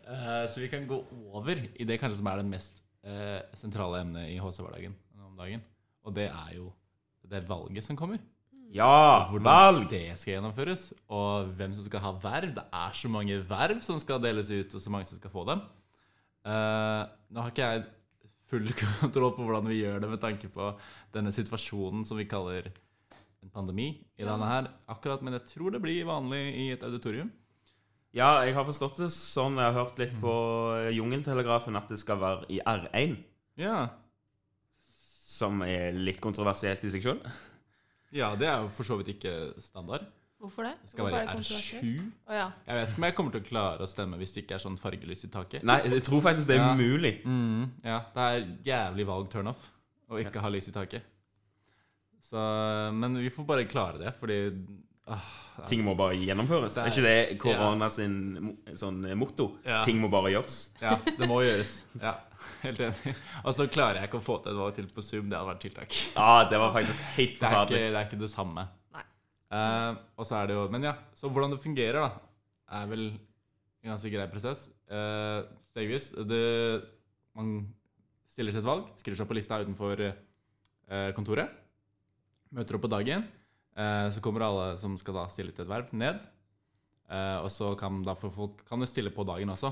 [0.08, 1.00] uh, så vi kan gå
[1.34, 5.66] over i det kanskje som er det mest uh, sentrale emnet i HC-hverdagen om dagen.
[6.06, 6.70] Og det er jo
[7.30, 8.22] det valget som kommer.
[8.74, 9.90] Ja, Hvordan valg!
[9.92, 12.56] det skal gjennomføres, og hvem som skal ha verv.
[12.56, 15.44] Det er så mange verv som skal deles ut, og så mange som skal få
[15.46, 15.62] dem.
[16.44, 17.84] Uh, nå har ikke jeg
[18.50, 20.72] full kontroll på hvordan vi gjør det med tanke på
[21.14, 22.72] denne situasjonen som vi kaller
[23.44, 27.32] en pandemi i denne her akkurat, men jeg tror det blir vanlig i et auditorium.
[28.14, 29.58] Ja, jeg har forstått det sånn.
[29.58, 30.34] Jeg har hørt litt på
[30.78, 33.18] eh, Jungeltelegrafen at det skal være i R1,
[33.58, 33.88] Ja.
[35.34, 37.22] Som er litt kontroversielt i seg sjøl.
[38.14, 39.34] ja, det er jo for så vidt ikke
[39.66, 40.06] standard.
[40.44, 40.74] Hvorfor det?
[40.84, 41.84] Det skal Hvorfor være er det kontroversielt?
[41.84, 42.08] R7.
[42.28, 42.48] Oh, ja.
[42.68, 44.64] Jeg vet ikke om jeg kommer til å klare å stemme hvis det ikke er
[44.66, 45.64] sånn fargelys i taket.
[45.64, 46.74] Nei, jeg tror faktisk det er Ja.
[46.76, 47.14] mulig.
[47.24, 49.70] Mm, ja, det er jævlig valg turnoff
[50.12, 51.06] å ikke ha lys i taket.
[52.28, 52.44] Så,
[53.00, 54.38] men vi får bare klare det, fordi
[55.12, 55.32] ah,
[55.70, 56.76] Ting må bare gjennomføres.
[56.76, 58.16] Det Er ikke det korona sin
[58.78, 59.50] sånn motto?
[59.68, 59.82] Ja.
[59.86, 60.60] Ting må bare gjøres.
[60.82, 61.82] Ja, det må gjøres.
[62.04, 62.18] Ja,
[62.64, 63.14] Helt enig.
[63.44, 65.30] Og så klarer jeg ikke å få til et valg til på Zoom.
[65.32, 66.00] Det hadde vært tiltak.
[66.16, 68.66] Ja, det var faktisk helt Det er ikke det, er ikke det samme.
[68.96, 69.04] Nei.
[69.56, 72.26] Eh, og så er det jo Men ja, så hvordan det fungerer, da,
[72.82, 74.68] er vel en ganske grei prosess.
[74.92, 76.12] Uh, stegvis.
[76.28, 76.44] Det,
[77.36, 77.56] man
[78.32, 81.52] stiller til et valg, skriver seg på lista utenfor eh, kontoret.
[82.54, 83.26] Møter opp på dagen.
[83.76, 86.22] Eh, så kommer alle som skal da stille til et verv, ned.
[87.10, 89.72] Eh, og så kan da for folk kan de stille på dagen også.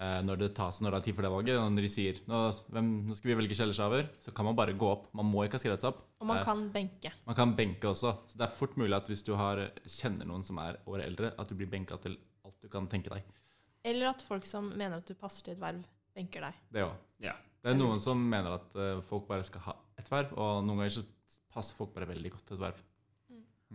[0.00, 1.60] Eh, når det tas når det er tid for det valget.
[1.74, 2.40] Når de sier nå,
[2.72, 5.10] hvem, nå skal vi velge kjellersjaver, så kan man bare gå opp.
[5.16, 6.00] Man må ikke ha skrevet seg opp.
[6.20, 7.12] Og man kan benke.
[7.28, 8.14] man kan benke også.
[8.30, 11.34] Så det er fort mulig at hvis du har, kjenner noen som er året eldre,
[11.36, 13.28] at du blir benka til alt du kan tenke deg.
[13.84, 15.84] Eller at folk som mener at du passer til et verv,
[16.16, 16.64] benker deg.
[16.72, 16.96] Det òg.
[17.24, 17.36] Ja.
[17.60, 20.94] Det er noen som mener at folk bare skal ha et verv, og noen ganger
[20.96, 21.04] så
[21.52, 22.80] passer folk bare veldig godt til et verv.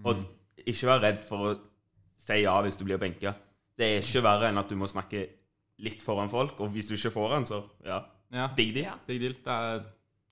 [0.03, 0.25] Og
[0.65, 1.55] ikke vær redd for å
[2.25, 3.35] si ja hvis du blir benka.
[3.75, 5.25] Det er ikke verre enn at du må snakke
[5.85, 8.01] litt foran folk, og hvis du ikke får den, så ja,
[8.33, 8.85] Ja, big deal.
[8.87, 8.95] Ja.
[9.07, 9.35] big deal.
[9.43, 9.83] Det er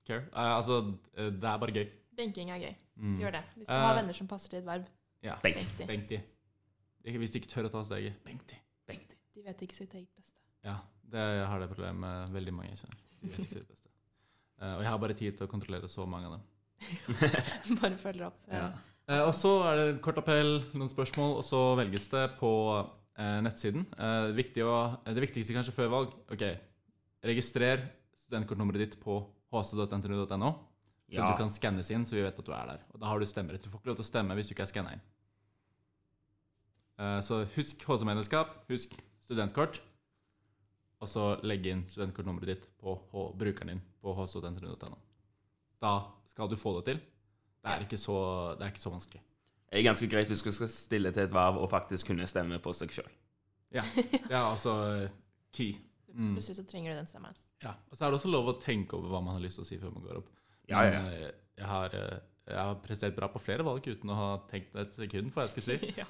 [0.04, 0.24] care.
[0.32, 0.78] Uh, altså,
[1.16, 1.84] eh, det er bare gøy.
[2.16, 2.74] Benking er gøy.
[2.96, 3.18] Mm.
[3.20, 3.42] Gjør det.
[3.56, 4.88] Hvis du uh, har venner som passer til et verv,
[5.24, 5.36] Ja.
[5.42, 5.56] Benk.
[5.56, 5.86] benk de.
[5.86, 7.18] Benk de.
[7.18, 8.58] Hvis de ikke tør å ta steget, benk de.
[8.88, 9.16] Benk de.
[9.34, 10.36] De vet ikke sitt eget beste.
[10.64, 10.76] Ja,
[11.12, 12.76] det jeg har det problemet med veldig mange.
[12.76, 12.98] Kjenner.
[13.22, 13.88] De vet ikke sitt beste.
[14.60, 16.50] Uh, og jeg har bare tid til å kontrollere så mange av dem.
[17.80, 18.42] Bare følger opp.
[18.50, 18.68] Ja.
[19.10, 22.50] Eh, og så er det kort appell, noen spørsmål, og så velges det på
[23.20, 23.84] eh, nettsiden.
[24.00, 26.44] Eh, viktig å, det viktigste kanskje før valg Ok,
[27.28, 27.82] registrer
[28.24, 29.18] studentkortnummeret ditt på
[29.52, 30.52] hc.ntnu.no,
[31.12, 31.28] så Ja.
[31.30, 32.80] du kan skannes inn, så vi vet at du er der.
[32.94, 33.62] Og da har du stemmerett.
[33.62, 35.02] Du får ikke lov til å stemme hvis du ikke er skanna inn.
[36.98, 39.80] Eh, så husk HC-medlemskap, husk studentkort,
[41.04, 44.96] og så legg inn studentkortnummeret ditt på H brukeren din på hc.ntnu.no.
[45.84, 45.94] Da
[46.32, 47.02] skal du få det til.
[47.64, 48.16] Det er ikke så,
[48.58, 49.22] det er ikke så vanskelig.
[49.70, 52.60] Det er ganske greit hvis du skal stille til et verv og faktisk kunne stemme
[52.62, 53.08] på seg sjøl.
[53.74, 54.74] Ja, det er altså
[55.54, 55.72] key.
[56.12, 56.36] Mm.
[56.36, 57.34] Plutselig så trenger du den stemmen.
[57.64, 57.72] Ja.
[57.90, 59.68] Og så er det også lov å tenke over hva man har lyst til å
[59.68, 60.30] si før man går opp.
[60.70, 64.18] Ja, ja, eh, Jeg, har, eh, jeg har prestert bra på flere valg uten å
[64.18, 65.92] ha tenkt et sekund på hva jeg skulle si.
[66.02, 66.06] ja.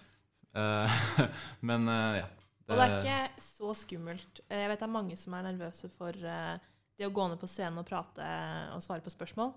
[0.54, 0.98] Eh,
[1.68, 2.26] Men ja.
[2.64, 2.72] Det...
[2.72, 4.40] Og det er ikke så skummelt.
[4.48, 7.82] Jeg vet det er mange som er nervøse for det å gå ned på scenen
[7.82, 8.28] og prate
[8.72, 9.52] og svare på spørsmål.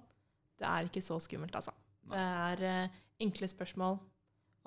[0.59, 1.71] Det er ikke så skummelt, altså.
[2.11, 3.97] Det er eh, enkle spørsmål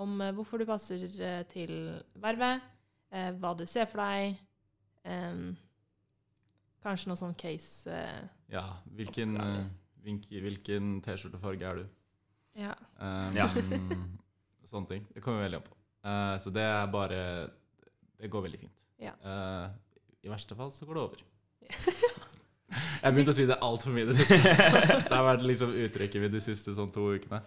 [0.00, 1.72] om eh, hvorfor du passer eh, til
[2.20, 2.62] vervet,
[3.12, 4.38] eh, hva du ser for deg,
[5.04, 5.50] em,
[6.84, 8.22] kanskje noe sånn case eh,
[8.52, 8.64] ja.
[8.96, 9.66] Hvilken, eh,
[10.04, 11.86] hvilken, T-skjortefarge er du?
[12.60, 12.74] Ja.
[12.98, 13.48] Um, Ja.
[14.70, 15.06] sånne ting.
[15.14, 15.76] Det kommer vi veldig an på.
[16.06, 17.20] Eh, så det er bare
[18.20, 18.76] Det går veldig fint.
[19.00, 19.14] Ja.
[19.24, 19.70] Eh,
[20.26, 21.22] I verste fall så går det over.
[22.70, 24.36] Jeg begynte å si det altfor mye i det siste.
[25.10, 27.40] Det har vært liksom uttrykket mitt de siste sånn to ukene.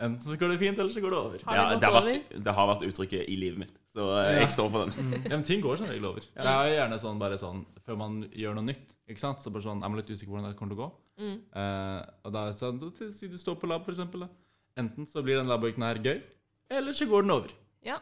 [0.00, 1.42] Enten så går det fint, eller så går det over.
[1.44, 4.30] Har Ja, det det, har vært, det har vært uttrykket i livet mitt, så eh,
[4.32, 4.38] Ja.
[4.40, 5.10] jeg står for den.
[5.26, 6.20] Ja, men ting går som regel over.
[6.24, 8.94] Det er gjerne sånn bare sånn før man gjør noe nytt.
[9.10, 9.42] Ikke sant?
[9.44, 10.90] Så bare sånn, Jeg er litt usikker på hvordan det kommer til å gå.
[11.20, 11.36] Mm.
[11.52, 14.24] Eh, og da er det sånn, Si du står på lab, for eksempel.
[14.24, 14.28] Da.
[14.80, 16.22] Enten så blir den labøyken her gøy,
[16.70, 17.52] eller så går den over.
[17.84, 17.98] ja.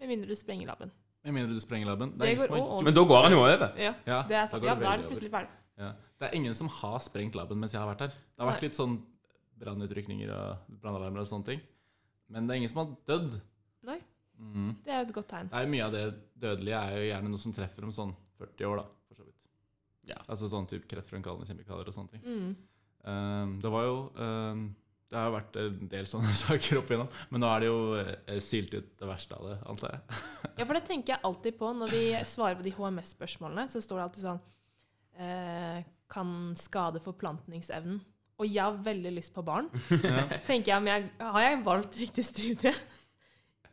[0.00, 0.90] Med mindre du sprenger laben.
[1.24, 2.10] Med mindre du sprenger laben.
[2.20, 3.72] Det gjort- Men da går den jo over.
[3.80, 4.62] Ja, Ja, det er sant.
[4.64, 5.48] Ja, da er den plutselig ferdig.
[5.76, 5.92] Ja.
[6.16, 8.14] Det er ingen som har sprengt laben mens jeg har vært her.
[8.16, 8.68] Det har vært Nei.
[8.68, 8.96] litt sånn
[9.60, 11.64] brannutrykninger og brannalarmer og sånne ting.
[12.32, 13.36] Men det er ingen som har dødd.
[13.86, 13.98] Nei.
[14.36, 14.72] Mm.
[14.84, 15.50] Det er jo et godt tegn.
[15.52, 18.68] Det er Mye av det dødelige er jo gjerne noe som treffer om sånn 40
[18.68, 19.52] år, da, for så vidt.
[20.10, 20.18] Ja.
[20.26, 22.26] Altså sånn type kreftfremkallende kjemikalier og sånne ting.
[22.26, 22.50] Mm.
[23.06, 24.62] Um, det var jo um,
[25.06, 27.78] Det har jo vært en del sånne saker opp igjennom, men nå er det jo
[28.00, 30.20] eh, silt ut det verste av det, antar jeg.
[30.56, 33.68] Ja, for det tenker jeg alltid på når vi svarer på de HMS-spørsmålene.
[33.70, 34.42] Så står det alltid sånn
[35.18, 38.00] eh, Kan skade forplantningsevnen.
[38.38, 39.70] Og jeg har veldig lyst på barn.
[40.04, 40.26] Ja.
[40.46, 42.72] tenker jeg, men jeg, Har jeg valgt riktig studie?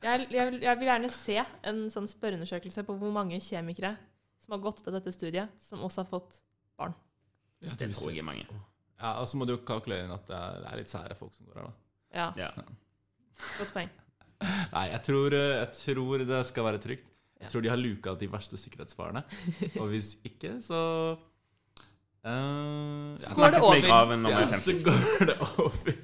[0.03, 1.35] Jeg, jeg, vil- jeg vil gjerne se
[1.69, 3.93] en sånn spørreundersøkelse på hvor mange kjemikere
[4.43, 6.41] som har gått til dette studiet, som også har fått
[6.79, 6.95] barn.
[7.63, 8.43] Det tror jeg er mange.
[8.99, 11.15] Ja, Og så må du jo kalkulere inn at det er, det er litt sære
[11.15, 11.73] folk som går her, da.
[12.13, 12.49] Ja, Ja.
[13.61, 13.89] godt poeng.
[14.75, 17.07] Nei, jeg tror, eh, jeg tror det skal være trygt.
[17.39, 19.23] Jeg tror de har luka de verste sikkerhetsfarene.
[19.81, 20.81] Og hvis ikke, så
[22.23, 23.75] eh, ja, Så går det over.
[23.75, 25.95] er så går det over.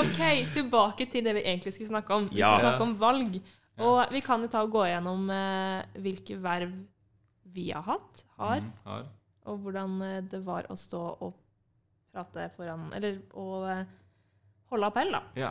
[0.00, 0.20] Ok,
[0.54, 2.28] tilbake til det vi egentlig skulle snakke om.
[2.32, 2.56] Vi Ja.
[2.56, 3.40] skal snakke om valg.
[3.78, 6.72] Og vi kan jo ta og gå gjennom uh, hvilke verv
[7.52, 9.06] vi har hatt, har, Mm, har.
[9.46, 11.34] og hvordan eh, det var å stå og
[12.12, 13.84] prate foran Eller å uh,
[14.70, 15.22] holde appell, da.
[15.36, 15.50] Ja.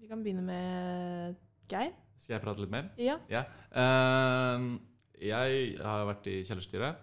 [0.00, 1.36] Vi kan begynne med
[1.68, 1.92] Geir.
[2.18, 2.90] Skal jeg prate litt mer?
[2.96, 3.18] Ja.
[3.28, 3.44] Ja.
[3.72, 4.78] Uh,
[5.20, 6.96] jeg har vært i kjellerstyret,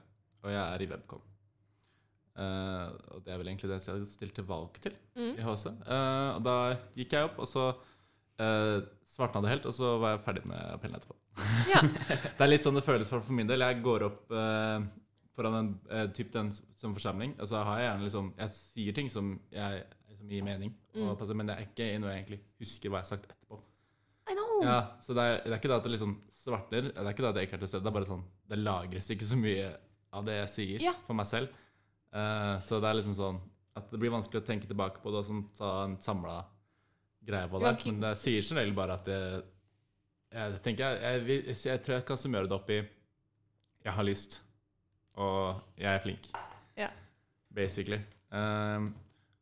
[0.44, 1.22] og jeg er i Webcom.
[2.36, 5.36] Eh, og det er vel egentlig det jeg har stilt til valg til Mm.
[5.38, 5.68] i HC.
[5.86, 6.56] Eh, og da
[6.98, 7.68] gikk jeg opp, og så
[8.42, 11.16] uh, svartna det helt, og så var jeg ferdig med appellen etterpå.
[11.70, 11.82] ja.
[12.38, 13.62] Det er litt sånn det føles for, for min del.
[13.62, 14.82] Jeg går opp uh,
[15.38, 17.36] foran en uh, typ den som forsamling.
[17.40, 19.84] Altså har jeg gjerne liksom Jeg sier ting som, jeg,
[20.18, 21.36] som gir mening, og, Mm.
[21.38, 23.62] men det er ikke noe jeg egentlig husker hva jeg har sagt etterpå.
[24.30, 24.52] I know.
[24.66, 27.24] Ja, så det er, det er ikke det at det liksom svartner, det er ikke
[27.26, 29.38] det at jeg ikke er til stede, det er bare sånn Det lagres ikke så
[29.40, 29.66] mye
[30.14, 30.94] av det jeg sier Ja.
[31.06, 31.50] for meg selv.
[32.14, 33.40] Eh, så det er liksom sånn
[33.74, 36.38] at det blir vanskelig å tenke tilbake på det og sånn, ta en samla
[37.26, 37.74] greie på det.
[37.90, 39.40] Men det sier seg regel bare at jeg,
[40.34, 42.84] jeg tenker jeg, jeg, jeg tror jeg kan summere det opp i
[43.84, 44.38] jeg har lyst,
[45.20, 46.30] og jeg er flink.
[46.80, 46.88] Ja.
[47.52, 48.00] Basically.
[48.32, 48.94] Um,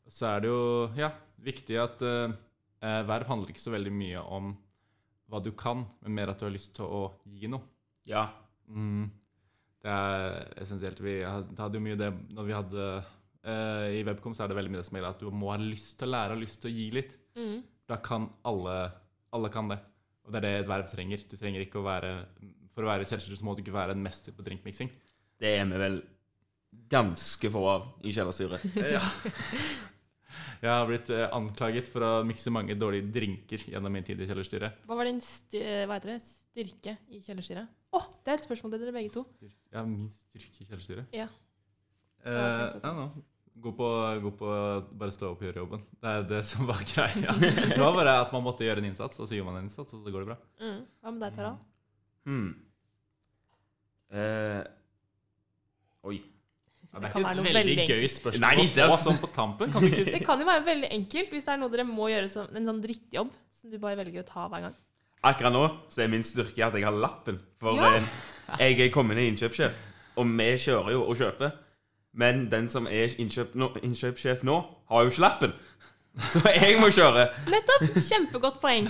[0.09, 0.63] så er det jo
[0.97, 1.11] ja,
[1.43, 2.33] viktig at uh,
[2.81, 4.55] verv handler ikke så veldig mye om
[5.31, 7.63] hva du kan, men mer at du har lyst til å gi noe.
[8.09, 8.25] Ja.
[8.67, 9.11] Mm.
[9.81, 10.99] Det er essensielt.
[11.01, 14.73] Vi hadde jo mye det når vi hadde uh, I Webcom så er det veldig
[14.73, 16.69] mye det som gjelder at du må ha lyst til å lære og lyst til
[16.69, 17.15] å gi litt.
[17.37, 17.61] Mm.
[17.89, 18.77] Da kan alle
[19.31, 19.79] Alle kan det.
[20.27, 21.21] Og det er det et verv trenger.
[21.29, 22.11] Du trenger ikke å være
[22.75, 24.91] For å være kjellerstyrer så må du ikke være en mester på drinkmiksing.
[25.41, 26.01] Det er vi vel
[26.91, 28.63] ganske få av i kjellerstyret.
[30.61, 34.27] Jeg har blitt eh, anklaget for å mikse mange dårlige drinker gjennom min tid i
[34.29, 34.83] kjellerstyret.
[34.85, 36.21] Hva var din hva heter det?
[36.51, 37.80] styrke i kjellerstyret?
[37.91, 39.25] Å, det er et spørsmål til dere begge to.
[39.73, 41.11] Ja, min styrke i kjellerstyret?
[41.15, 41.27] Ja.
[42.23, 43.09] Eh, Ja, jeg nå.
[43.61, 43.87] Gå på,
[44.23, 44.49] gå på
[44.97, 45.81] Bare stå opp og gjøre jobben.
[46.01, 47.33] Det er det som var greia.
[47.35, 49.91] Det var bare at man måtte gjøre en innsats, og så gjør man en innsats,
[49.93, 50.37] og så går det bra.
[50.63, 50.79] Mm.
[51.03, 51.51] Hva med deg, Tara?
[52.29, 52.47] Hmm.
[54.11, 54.61] Eh,
[56.07, 56.21] oi.
[56.91, 59.29] Ja, Det det kan være noe veldig veldig gøy spørsmål Nei, det er sånn på
[59.35, 59.71] tampen.
[59.71, 62.09] Kan du ikke Det kan jo være veldig enkelt hvis det er noe dere må
[62.11, 63.29] gjøre som en sånn drittjobb
[63.61, 64.75] som du bare velger å ta hver gang.
[65.23, 67.39] Akkurat nå så er min styrke at jeg har lappen.
[67.61, 67.95] For Ja.
[67.97, 68.03] eh,
[68.59, 69.75] jeg er kommende innkjøpssjef,
[70.17, 71.51] og vi kjører jo og kjøper.
[72.13, 74.57] Men den som er innkjøp nå, innkjøpssjef nå,
[74.89, 75.53] har jo ikke lappen.
[76.31, 77.29] Så jeg må kjøre.
[77.47, 77.85] Nettopp!
[78.09, 78.89] Kjempegodt poeng.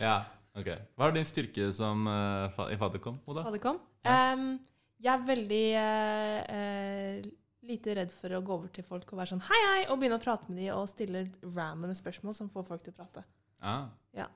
[0.00, 0.18] Ja,
[0.58, 0.68] ok.
[0.98, 3.46] Hva er din styrke som uh, i Faderkom, Oda?
[3.46, 3.78] Faderkom?
[4.04, 4.10] Ja.
[4.10, 4.42] kom.
[4.42, 4.58] Ehm,
[5.00, 7.30] jeg er veldig uh, uh,
[7.68, 10.18] lite redd for å gå over til folk og være sånn hei, hei, og begynne
[10.20, 11.24] å prate med dem og stille
[11.56, 13.24] random spørsmål som får folk til å prate.
[13.64, 14.28] Ah, Ja.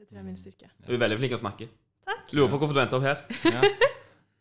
[0.00, 0.68] Det tror jeg er min styrke.
[0.86, 1.66] Du er veldig flink til å snakke.
[2.08, 2.30] Takk.
[2.32, 3.20] Lurer på hvorfor du endte opp her.
[3.54, 3.60] ja.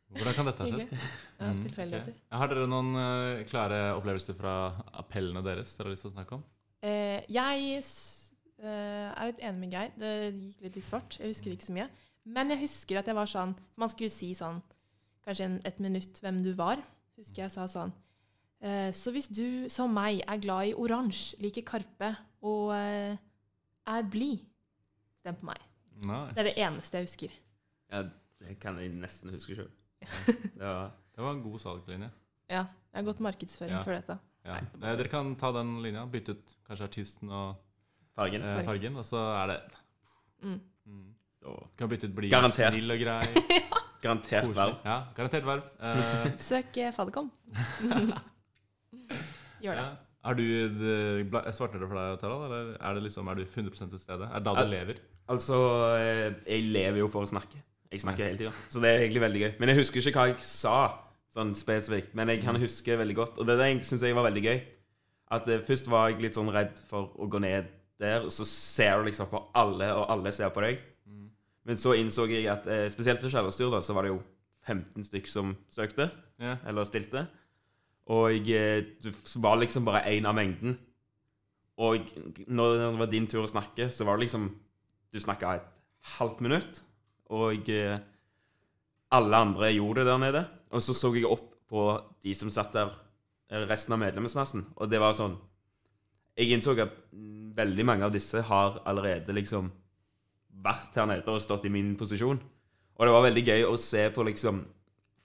[0.10, 0.94] Hvordan kan dette ha skjedd?
[0.96, 2.16] Ja, Mm, tilfeldigheter.
[2.16, 2.32] ok.
[2.40, 4.54] Har dere noen eh, klare opplevelser fra
[5.00, 6.42] appellene deres dere har lyst til å snakke om?
[6.84, 9.94] Eh, jeg eh, er litt enig med Geir.
[10.02, 11.20] Det gikk litt i svart.
[11.22, 11.88] Jeg husker ikke så mye.
[12.28, 14.60] Men jeg husker at jeg var sånn Man skulle si sånn
[15.26, 16.82] kanskje en, et minutt hvem du var.
[17.20, 17.94] Husker jeg sa sånn
[18.66, 22.12] eh, Så hvis du, som meg, er glad i oransje, liker Karpe
[22.44, 23.16] og eh,
[23.90, 24.44] er blid,
[25.20, 25.60] stem på meg.
[26.00, 26.34] Nice.
[26.36, 27.32] Det er det eneste jeg husker.
[27.92, 28.04] Ja,
[28.40, 29.70] det kan jeg nesten huske sjøl.
[30.60, 30.90] Ja.
[31.20, 32.08] Det var en god salgslinje.
[32.50, 32.62] Ja,
[32.94, 33.82] jeg har gått markedsføring Ja.
[33.84, 34.16] for dette.
[34.48, 34.54] Ja.
[34.80, 37.58] Nei, Eh, dere kan ta den linja, bytte ut kanskje artisten og
[38.16, 38.42] Fargen.
[38.42, 39.60] eh, fargen, og så er det
[40.42, 40.62] Mm.
[40.88, 41.16] mm.
[41.78, 42.72] Kan bytte ut blid, Garantert.
[42.74, 43.20] snill og grei.
[44.02, 44.56] Garantert Koselig.
[44.56, 44.78] verv.
[44.86, 45.64] Ja, garantert verv.
[45.82, 47.32] Eh, Søk Faderkom.
[49.60, 49.88] Gjør det.
[50.26, 53.90] Har du det- Svarte det for deg, Tarald, eller er det liksom, er du 100
[53.90, 54.28] til stede?
[54.28, 54.96] Er det da du Al lever?
[55.30, 55.56] Altså,
[55.98, 57.62] eh, jeg lever jo for å snakke.
[57.92, 58.52] Jeg snakker hele tida.
[58.70, 59.54] Så det er egentlig veldig gøy.
[59.60, 61.00] Men jeg husker ikke hva jeg sa
[61.34, 62.14] sånn spesifikt.
[62.14, 63.40] Men jeg kan huske veldig godt.
[63.40, 64.62] Og det syns jeg var veldig gøy.
[65.32, 68.46] At eh, Først var jeg litt sånn redd for å gå ned der, og så
[68.48, 70.80] ser du liksom på alle, og alle ser på deg.
[71.06, 71.28] Mm.
[71.68, 74.22] Men så innså jeg at eh, spesielt til kjellerstyr, da, så var det jo
[74.68, 76.58] 15 stykk som søkte, yeah.
[76.68, 77.26] eller stilte.
[78.10, 79.12] Og eh, du
[79.44, 80.78] var liksom bare én av mengden.
[81.80, 82.10] Og
[82.48, 84.50] når det var din tur å snakke, så var det liksom
[85.10, 85.70] Du snakka et
[86.20, 86.84] halvt minutt,
[87.34, 87.98] og eh,
[89.10, 90.44] alle andre gjorde det der nede.
[90.70, 91.86] Og så så jeg opp på
[92.22, 92.92] de som satt der,
[93.50, 95.38] eh, resten av medlemsmassen, og det var sånn
[96.38, 96.94] Jeg innså at
[97.58, 99.72] veldig mange av disse har allerede liksom
[100.64, 102.40] vært her nede og stått i min posisjon.
[102.96, 104.62] Og det var veldig gøy å se på liksom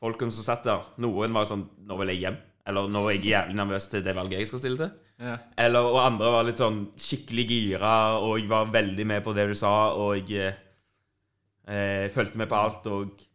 [0.01, 0.83] folkene som satt der.
[0.99, 2.41] Noen var sånn Nå vil jeg hjem.
[2.67, 4.93] Eller nå er jeg jævlig nervøs til det valget jeg skal stille til.
[5.21, 5.37] Ja.
[5.61, 9.47] Eller, og andre var litt sånn skikkelig gira, og jeg var veldig med på det
[9.51, 10.55] du sa, og jeg
[11.69, 12.89] eh, fulgte med på alt.
[12.91, 13.27] Og,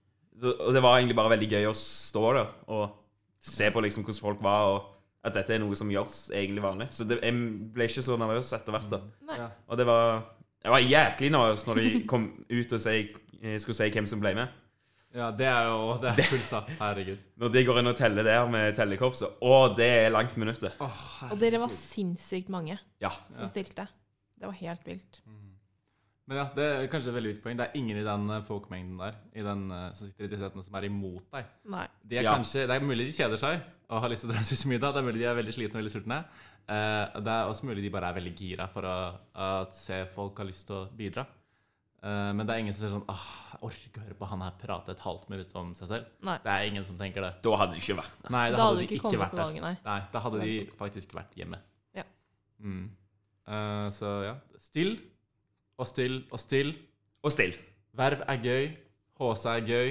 [0.50, 2.98] og det var egentlig bare veldig gøy å stå der og
[3.40, 6.90] se på liksom hvordan folk var, og at dette er noe som gjøres egentlig vanlig.
[6.96, 7.36] Så det, jeg
[7.76, 8.90] ble ikke så nervøs etter hvert.
[8.92, 9.02] da.
[9.30, 9.40] Nei.
[9.44, 9.50] Ja.
[9.68, 10.26] Og det var
[10.60, 12.96] Jeg var jæklig nervøs når de kom ut og si,
[13.40, 14.58] eh, skulle si hvem som ble med.
[15.16, 16.62] Ja, det er jo Det er pulsa.
[16.80, 17.18] Herregud.
[17.42, 19.40] Når de går inn og teller der med tellekorpset.
[19.42, 20.76] Å, det er langt minuttet.
[20.80, 21.00] Oh,
[21.32, 23.12] Og dere var sinnssykt mange Ja.
[23.36, 23.88] som stilte.
[24.40, 25.22] Det var helt vilt.
[26.30, 27.58] Men ja, det er kanskje et veldig viktig poeng.
[27.58, 30.38] Det er ingen i den folkmengden folkemengden der i den, eh, som sitter i de
[30.38, 31.46] setene som er imot deg.
[31.66, 31.88] Nei.
[32.06, 32.36] De er Ja.
[32.38, 34.68] kanskje, Det er mulig de kjeder seg og har lyst til å dra og spise
[34.70, 34.94] middag.
[34.94, 36.20] Det er mulig de er veldig slitne og veldig sultne.
[36.70, 40.38] Eh, det er også mulig de bare er veldig gira for å, at se folk
[40.38, 41.26] har lyst til å bidra.
[42.00, 44.44] Eh, men det er ingen som sier sånn Åh, jeg orker å høre på han
[44.46, 46.06] her prate et halvt minutt om seg selv.
[46.24, 46.38] Nei.
[46.46, 47.32] Det er ingen som tenker det.
[47.44, 48.32] Da hadde de ikke vært der.
[48.32, 49.44] Nei, Da da hadde hadde de ikke ikke vært der.
[49.44, 49.76] valget, nei.
[49.86, 51.60] Nei, da hadde de er faktisk vært hjemme.
[52.00, 52.06] Ja.
[52.64, 52.86] Mm.
[53.50, 54.36] Uh, så ja.
[54.64, 54.94] Still
[55.80, 56.72] og still og still.
[57.24, 57.54] Og still.
[58.00, 58.70] Verv er gøy.
[59.20, 59.90] HC er gøy.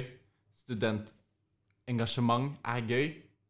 [0.63, 3.07] Studentengasjement er gøy.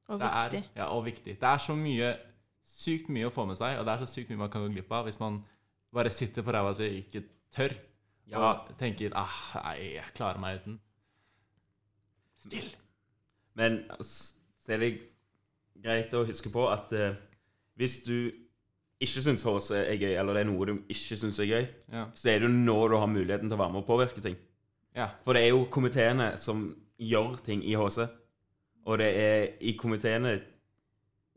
[0.10, 0.70] Og Det er, viktig.
[0.76, 1.36] ja, og viktig.
[1.40, 2.14] Det er så mye,
[2.66, 4.72] sykt mye å få med seg, og det er så sykt mye man kan gå
[4.74, 5.44] glipp av hvis man
[5.94, 7.22] bare sitter på ræva si og ikke
[7.54, 7.76] tør.
[8.30, 8.52] Ja.
[8.80, 10.80] Tenker ah, nei, jeg klarer meg uten.
[12.40, 12.70] Still.
[13.60, 14.92] Men s- så er det
[15.84, 17.16] greit å huske på at eh,
[17.80, 18.32] hvis du
[19.00, 22.06] ikke syns horse er gøy, eller det er noe du ikke syns er gøy, Ja.
[22.16, 24.38] så er det jo nå du har muligheten til å være med og påvirke ting.
[24.96, 25.10] ja.
[25.24, 28.08] For det er jo komiteene som gjør ting i HC,
[28.86, 30.42] og det er i komiteene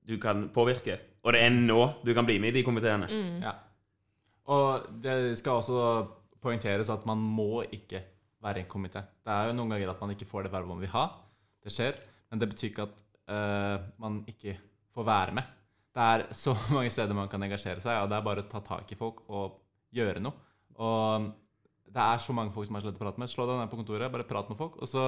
[0.06, 0.98] du kan påvirke.
[1.22, 3.06] Og det er nå du kan bli med i de komiteene.
[3.06, 3.42] Mm.
[3.42, 3.52] Ja.
[4.50, 6.08] Og det skal også
[6.42, 8.02] poengteres at man må ikke
[8.42, 9.04] være i en komité.
[9.22, 11.06] Det er jo noen ganger at man ikke får det vervet man vil ha.
[11.62, 11.98] Det skjer.
[12.30, 14.56] Men det betyr ikke at uh, man ikke
[14.94, 15.52] får være med.
[15.92, 18.62] Det er så mange steder man kan engasjere seg, og det er bare å ta
[18.64, 19.60] tak i folk og
[19.94, 20.50] gjøre noe.
[20.80, 21.28] Og
[21.92, 23.30] det er så mange folk som er så lett å prate med.
[23.30, 24.80] Slå deg ned på kontoret, bare prat med folk.
[24.80, 25.04] Og så,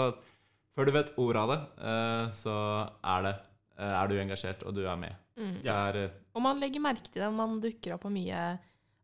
[0.77, 2.57] før du vet ordet av det, uh, så
[3.01, 3.35] er, det,
[3.81, 5.17] uh, er du engasjert, og du er med.
[5.41, 5.57] Mm.
[5.67, 5.99] Er
[6.37, 8.43] Og man legger merke til det når man dukker opp på mye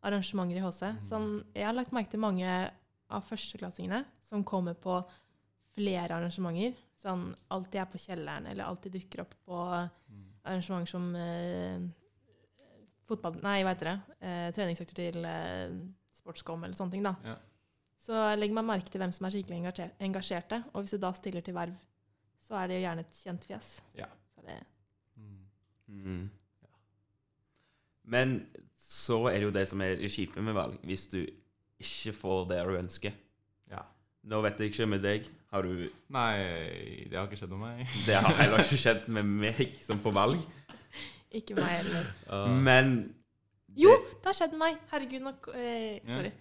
[0.06, 0.82] arrangementer i HC.
[1.06, 2.48] Sånn, jeg har lagt merke til mange
[3.10, 5.00] av førsteklassingene som kommer på
[5.74, 6.78] flere arrangementer.
[7.00, 9.60] Sånn alltid er på kjelleren, eller alltid dukker opp på
[10.44, 11.84] arrangementer som eh,
[13.08, 13.38] fotball...
[13.44, 14.16] Nei, hva heter det?
[14.24, 15.76] Eh, treningsøkter til eh,
[16.20, 17.14] Sportscom eller sånne ting, da.
[17.26, 17.36] Ja.
[18.00, 21.44] Så legger man merke til hvem som er skikkelig engasjerte, og hvis du da stiller
[21.44, 21.76] til verv,
[22.40, 23.68] så er det jo gjerne et kjent fjes.
[23.98, 24.08] Ja.
[24.34, 24.56] Så det
[25.20, 25.40] mm.
[25.90, 26.22] Mm.
[28.10, 28.34] Men
[28.80, 31.18] så er det jo det som er det kjipe med valg, hvis du
[31.80, 33.14] ikke får det du ønsker.
[33.70, 33.82] Ja.
[34.28, 35.28] Nå vet jeg ikke med deg.
[35.50, 36.34] Har du Nei,
[37.10, 37.94] det har ikke skjedd med meg.
[38.06, 40.42] Det har heller ikke skjedd med meg som får valg.
[41.32, 42.10] ikke meg heller.
[42.66, 42.92] Men
[43.78, 44.78] Jo, det har skjedd med meg.
[44.92, 46.00] Herregud, nok eh.
[46.10, 46.32] Sorry.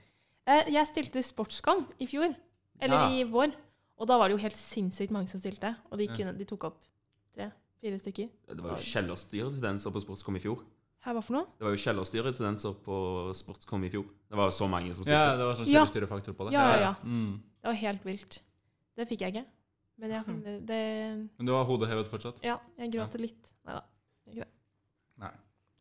[0.50, 2.34] Eh, jeg stilte Sportsgang i fjor.
[2.82, 3.10] Eller Ja.
[3.20, 3.54] i vår.
[4.00, 5.76] Og da var det jo helt sinnssykt mange som stilte.
[5.92, 6.78] Og de, kunne, de tok opp
[7.36, 8.30] tre-fire stykker.
[8.50, 10.64] det var jo kjellerstyret til den som på Sportscom i fjor.
[11.06, 11.46] Her, hva for noe?
[11.58, 12.96] Det var jo kjellerstyretendenser på
[13.40, 14.04] Sportscom i fjor.
[14.30, 15.86] Det var jo så mange som Ja, det var sånn Ja.
[15.86, 16.54] kjellestyrefaktor på det.
[16.58, 16.94] Ja, ja, ja.
[17.04, 17.38] Mm.
[17.62, 18.40] Det var helt vilt.
[18.98, 19.46] Det fikk jeg ikke.
[20.00, 20.44] Men jeg, Mhm.
[20.44, 22.40] det, det, Men du har hodet hevet fortsatt?
[22.44, 23.54] ja, jeg gråter litt.
[23.66, 23.82] Nei da.
[24.28, 24.48] Ikke det.
[25.18, 25.32] Nei.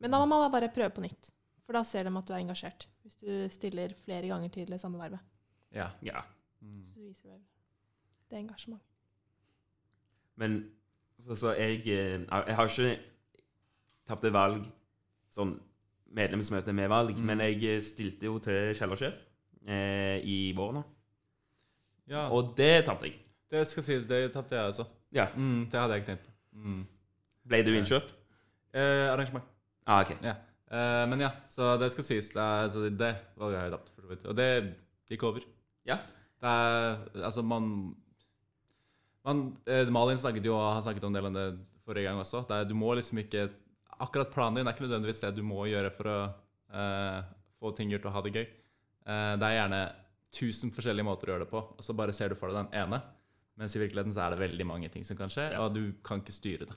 [0.01, 1.31] Men da må man bare prøve på nytt.
[1.67, 2.87] For da ser de at du er engasjert.
[3.05, 5.21] Hvis du stiller flere ganger til det samme vervet.
[5.73, 5.91] Ja.
[6.03, 6.23] Ja.
[6.63, 6.93] Mm.
[6.95, 7.41] Så viser vel
[8.31, 8.81] det er engasjement.
[10.37, 10.71] Men
[11.19, 12.99] så, så jeg eh, Jeg har ikke
[14.07, 14.67] tapt et valg,
[15.35, 15.57] sånn
[16.17, 17.25] medlemsmøte med valg, Mm.
[17.27, 19.15] men jeg eh, stilte jo til kjellersjef
[19.69, 20.85] eh, i vår nå.
[22.09, 22.29] ja.
[22.33, 23.19] Og det tapte jeg.
[23.51, 24.87] det skal sies, det tapte jeg også.
[25.13, 25.27] Ja.
[25.37, 26.33] Mm, det hadde jeg ikke tenkt på.
[26.59, 26.83] Mm.
[27.49, 28.15] Ble du innkjøpt?
[28.75, 29.45] Eh, arrangement.
[29.87, 30.17] Ah, OK.
[30.23, 30.35] Ja.
[30.71, 32.29] Eh, men ja, så det skal sies.
[32.37, 34.27] Altså, det valget har jeg tapt, for så vidt.
[34.29, 34.49] Og det
[35.09, 35.41] gikk over.
[35.89, 35.97] Ja.
[36.41, 37.95] Det er Altså, man,
[39.25, 42.45] man eh, Malin snakket jo har snakket om det forrige gang også.
[42.49, 43.49] Det er, du må liksom ikke
[44.01, 46.19] Akkurat planen din er ikke nødvendigvis det du må gjøre for å
[46.75, 47.21] uh,
[47.59, 48.47] få ting gjort og ha det gøy.
[49.09, 49.81] Uh, det er gjerne
[50.39, 52.79] tusen forskjellige måter å gjøre det på, og så bare ser du for deg den
[52.83, 53.01] ene.
[53.59, 55.65] Mens i virkeligheten så er det veldig mange ting som kan skje, Ja.
[55.65, 56.77] og du kan ikke styre det.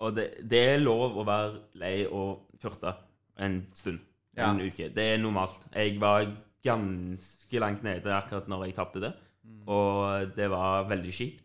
[0.00, 2.92] Og det, det er lov å være lei og furte
[3.40, 4.00] en stund.
[4.36, 4.50] Ja.
[4.50, 4.90] En uke.
[4.92, 5.56] Det er normalt.
[5.72, 6.26] Jeg var
[6.64, 9.62] ganske langt nede akkurat når jeg tapte det, Mm.
[9.72, 11.40] og det var veldig kjipt.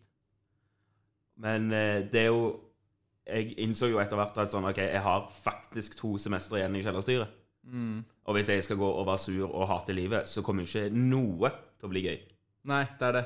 [1.41, 2.41] Men eh, det er jo
[3.25, 6.83] Jeg innså jo etter hvert at sånn, ok, jeg har faktisk to semestre igjen i
[6.85, 7.31] kjellerstyret.
[7.65, 8.03] Mm.
[8.29, 11.49] Og hvis jeg skal gå og være sur og hate livet, så kommer ikke noe
[11.79, 12.19] til å bli gøy.
[12.69, 13.23] Nei, det er det.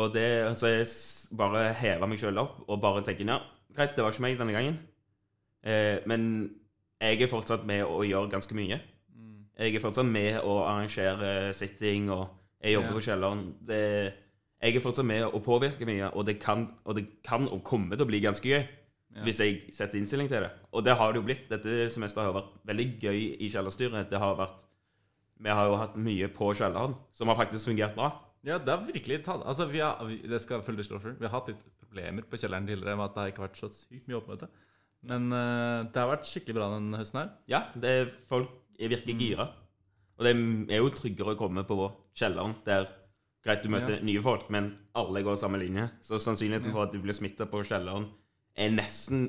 [0.00, 0.24] Og det,
[0.56, 0.88] så jeg
[1.36, 3.38] bare hever meg sjøl opp og bare tenker ja,
[3.76, 4.78] greit, det var ikke meg denne gangen.
[5.62, 6.26] Eh, men
[7.02, 8.80] jeg er fortsatt med å gjøre ganske mye.
[9.12, 9.38] Mm.
[9.60, 12.30] Jeg er fortsatt med å arrangere sitting, og
[12.62, 12.96] jeg jobber Ja.
[12.96, 13.42] på kjelleren.
[13.68, 13.82] Det,
[14.62, 17.96] jeg er fortsatt med å påvirke mye, og det kan og, det kan og kommer
[17.98, 18.64] til å bli ganske gøy
[19.14, 19.22] Ja.
[19.26, 20.50] hvis jeg setter innstilling til det.
[20.72, 21.48] Og det har det jo blitt.
[21.50, 24.08] Dette semesteret har vært veldig gøy i kjellerstyret.
[24.10, 24.62] Det har vært
[25.42, 28.12] Vi har jo hatt mye på kjelleren som har faktisk fungert bra.
[28.46, 31.16] Ja, det har virkelig tatt Altså, vi har, det skal følge disclosure.
[31.18, 33.68] Vi har hatt litt problemer på kjelleren tidligere med at det har ikke vært så
[33.74, 34.48] sykt mye oppmøte.
[35.02, 37.30] Men uh, det har vært skikkelig bra denne høsten her.
[37.50, 38.48] Ja, det er, folk
[38.78, 39.18] er virker Mm.
[39.18, 39.48] gira.
[40.18, 40.32] Og det
[40.72, 42.86] er jo tryggere å komme på kjelleren, der
[43.44, 44.02] greit du møter Ja.
[44.06, 45.90] nye folk, men alle går samme linje.
[46.02, 48.06] Så sannsynligheten for at du blir smitta på kjelleren,
[48.58, 49.26] er nesten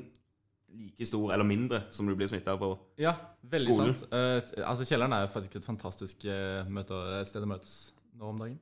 [0.74, 3.96] like stor eller mindre som du blir smitta på Ja, veldig Skolen.
[4.00, 4.12] sant.
[4.12, 7.76] Uh, altså, kjelleren er jo faktisk et fantastisk eh, møte, et sted å møtes
[8.18, 8.58] nå om dagen.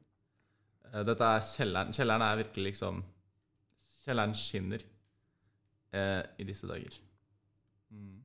[0.91, 1.95] Uh, dette er kjelleren.
[1.97, 3.03] Kjelleren er virkelig liksom
[4.03, 4.83] Kjelleren skinner
[5.93, 6.95] i disse dager.
[7.93, 8.17] Mm.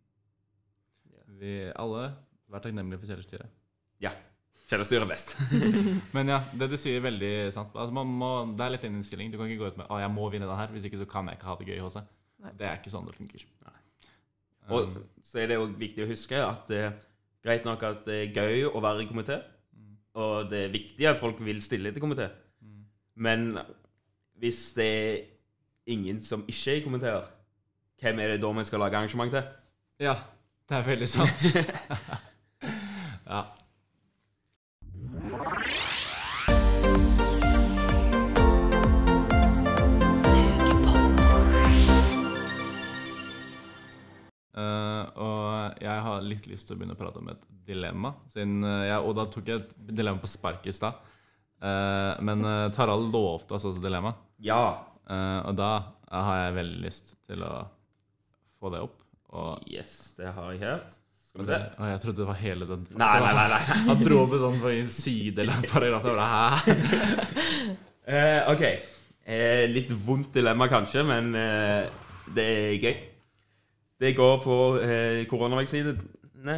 [1.37, 2.07] Vi alle
[2.49, 3.57] vær takknemlige for kjellerstyret.
[4.67, 5.35] Kjellerstyret er best.
[6.15, 7.71] Men ja, det du sier, er veldig sant.
[7.71, 9.29] Altså, man må, det er litt en innstilling.
[9.31, 11.07] Du kan ikke gå ut med 'Å, jeg må vinne den her, hvis ikke så
[11.07, 11.79] kan jeg ikke ha det gøy.
[11.95, 12.03] Nei.
[12.57, 13.45] Det er ikke sånn det funker.
[14.67, 16.95] Og Um, så er det jo viktig å huske at det er
[17.45, 19.37] greit nok at det er gøy å være i komité,
[19.77, 19.93] Mm.
[20.19, 22.27] og det er viktig at folk vil stille til komité,
[22.61, 22.81] mm.
[23.15, 23.59] men
[24.41, 25.21] hvis det er
[25.87, 27.29] ingen som ikke er i komiteer,
[28.01, 29.43] hvem er det da vi skal lage arrangement til?
[29.99, 30.15] Ja,
[30.69, 31.45] Det er veldig sant.
[33.31, 33.41] ja.
[44.57, 48.13] Eh, og jeg har litt lyst til å begynne å prate om et dilemma.
[48.31, 51.01] Siden uh, jeg, og da tok jeg et dilemma på spark i stad.
[51.59, 54.13] Uh, men uh, Tarald lovte altså et dilemma.
[54.43, 54.61] Ja.
[55.07, 55.71] Eh, og da
[56.11, 57.51] har jeg veldig lyst til å
[58.59, 58.97] få det opp.
[59.37, 60.83] Og, Yes, det har jeg her.
[61.27, 61.57] Skal vi se.
[61.77, 63.47] og jeg trodde det var hele den Nei, nei, nei.
[63.51, 63.79] nei.
[63.89, 66.07] Han dro opp en sånn på en side eller en paragraf.
[66.07, 67.75] Jeg bare, Hæ?
[68.07, 68.61] Eh, OK.
[69.27, 71.89] Eh, litt vondt dilemma kanskje, men eh,
[72.31, 72.93] det er gøy.
[73.99, 75.97] Det går på eh, koronavaksinene.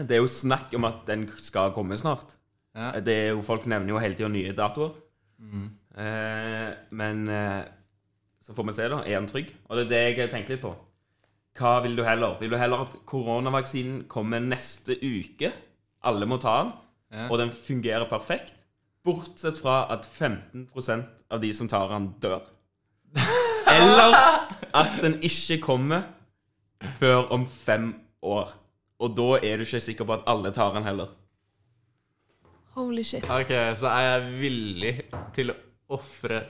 [0.07, 2.35] Det er jo snakk om at den skal komme snart.
[2.75, 2.91] Ja.
[2.99, 4.91] Det er jo, Folk nevner jo hele tida nye datoer.
[5.39, 5.69] Mm.
[6.03, 6.67] Eh,
[6.99, 7.63] men eh,
[8.43, 8.99] så får vi se, da.
[9.07, 9.53] Er den trygg?
[9.69, 10.73] Og det er det jeg tenker litt på.
[11.59, 12.35] Hva vil du heller?
[12.39, 15.51] Vil du heller at koronavaksinen kommer neste uke?
[16.07, 16.75] Alle må ta den,
[17.11, 17.25] Ja.
[17.31, 18.53] og den fungerer perfekt?
[19.03, 22.43] Bortsett fra at 15% av de som tar den, dør.
[23.67, 24.15] Eller
[24.75, 26.03] at den ikke kommer
[26.99, 27.91] før om fem
[28.25, 28.51] år.
[28.99, 31.11] Og da er du ikke sikker på at alle tar den heller.
[32.75, 33.25] Holy shit.
[33.31, 34.93] Ok, så er jeg villig
[35.35, 35.57] til å
[35.97, 36.43] ofre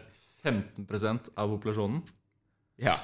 [0.46, 2.02] 15% av populasjonen?
[2.80, 2.98] Ja.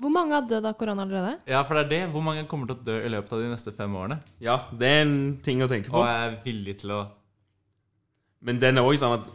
[0.00, 1.32] Hvor mange har dødd av korona allerede?
[1.50, 2.02] Ja, for det er det.
[2.14, 4.20] Hvor mange kommer til å dø i løpet av de neste fem årene?
[4.40, 5.98] ja, det er en ting å tenke på.
[6.00, 7.00] Og jeg er villig til å
[8.40, 9.26] Men den er òg sånn at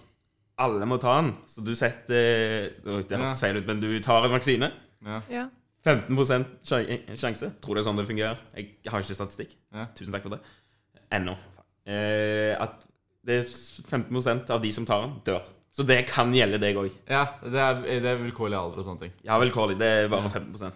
[0.58, 1.36] alle må ta den.
[1.52, 4.72] Så du setter Det Det hørtes feil ut, men du tar en vaksine.
[5.06, 5.22] Ja.
[5.30, 5.44] Ja.
[5.86, 7.52] 15 sjan- sjanse.
[7.62, 8.40] Tror det er sånn det fungerer.
[8.58, 9.56] Jeg har ikke statistikk.
[9.74, 9.86] Ja.
[9.98, 10.42] Tusen takk for det.
[11.14, 11.36] Ennå.
[11.86, 12.82] Eh, at
[13.26, 13.52] det er
[13.90, 15.46] 15% av de som tar den, dør.
[15.76, 16.92] Så det kan gjelde deg òg.
[17.10, 19.16] ja det, er, det er vilkårlig alder og sånne ting.
[19.28, 19.78] Ja, vilkårlig.
[19.78, 20.72] Det er bare 15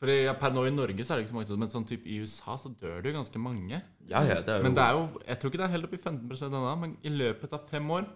[0.00, 2.08] Fordi ja, Per nå i Norge så er det ikke så mange Men sånn type
[2.10, 3.78] i USA så dør det jo ganske mange.
[4.08, 5.84] Ja, ja, det er jo Men det er jo Jeg tror ikke det er helt
[5.88, 8.08] opp i 15% ennå, men i løpet av fem år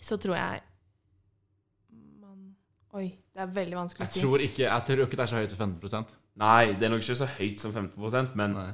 [0.00, 0.62] Så tror jeg
[2.96, 4.20] Oi, det er veldig vanskelig å si.
[4.22, 7.02] tror ikke, jeg tror ikke det er så høyt som 15% Nei, det er nok
[7.02, 8.70] ikke så høyt som 15% men Nei.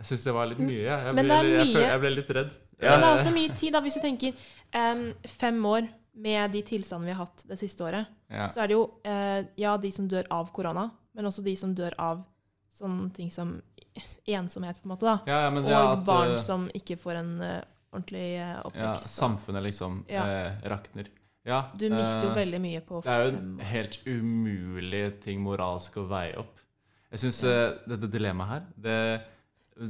[0.00, 0.80] Jeg syns det var litt mye.
[0.80, 1.74] Jeg, jeg, Men ble, det er jeg, mye.
[1.76, 2.52] føl- jeg ble litt redd.
[2.80, 2.90] Ja.
[2.94, 4.32] Men det er også mye tid, da, hvis du tenker
[4.80, 5.88] um, fem år
[6.24, 8.08] med de tilstandene vi har hatt det siste året.
[8.32, 8.46] Ja.
[8.54, 11.74] Så er det jo uh, ja, de som dør av korona, men også de som
[11.76, 12.22] dør av
[12.80, 13.52] sånne ting som
[14.24, 15.04] ensomhet, på en måte.
[15.04, 15.18] da.
[15.28, 17.60] Ja, ja, men Og er at, barn eh, som ikke får en uh,
[17.92, 18.94] ordentlig eh, ja.
[19.04, 20.24] Samfunnet liksom Ja.
[20.64, 21.12] rakner.
[21.48, 25.40] Ja, du mister jo eh, veldig mye på Det er jo en helt umulig ting
[25.40, 26.60] moralsk å veie opp.
[27.10, 27.40] Jeg syns
[27.88, 28.98] dette dilemmaet her det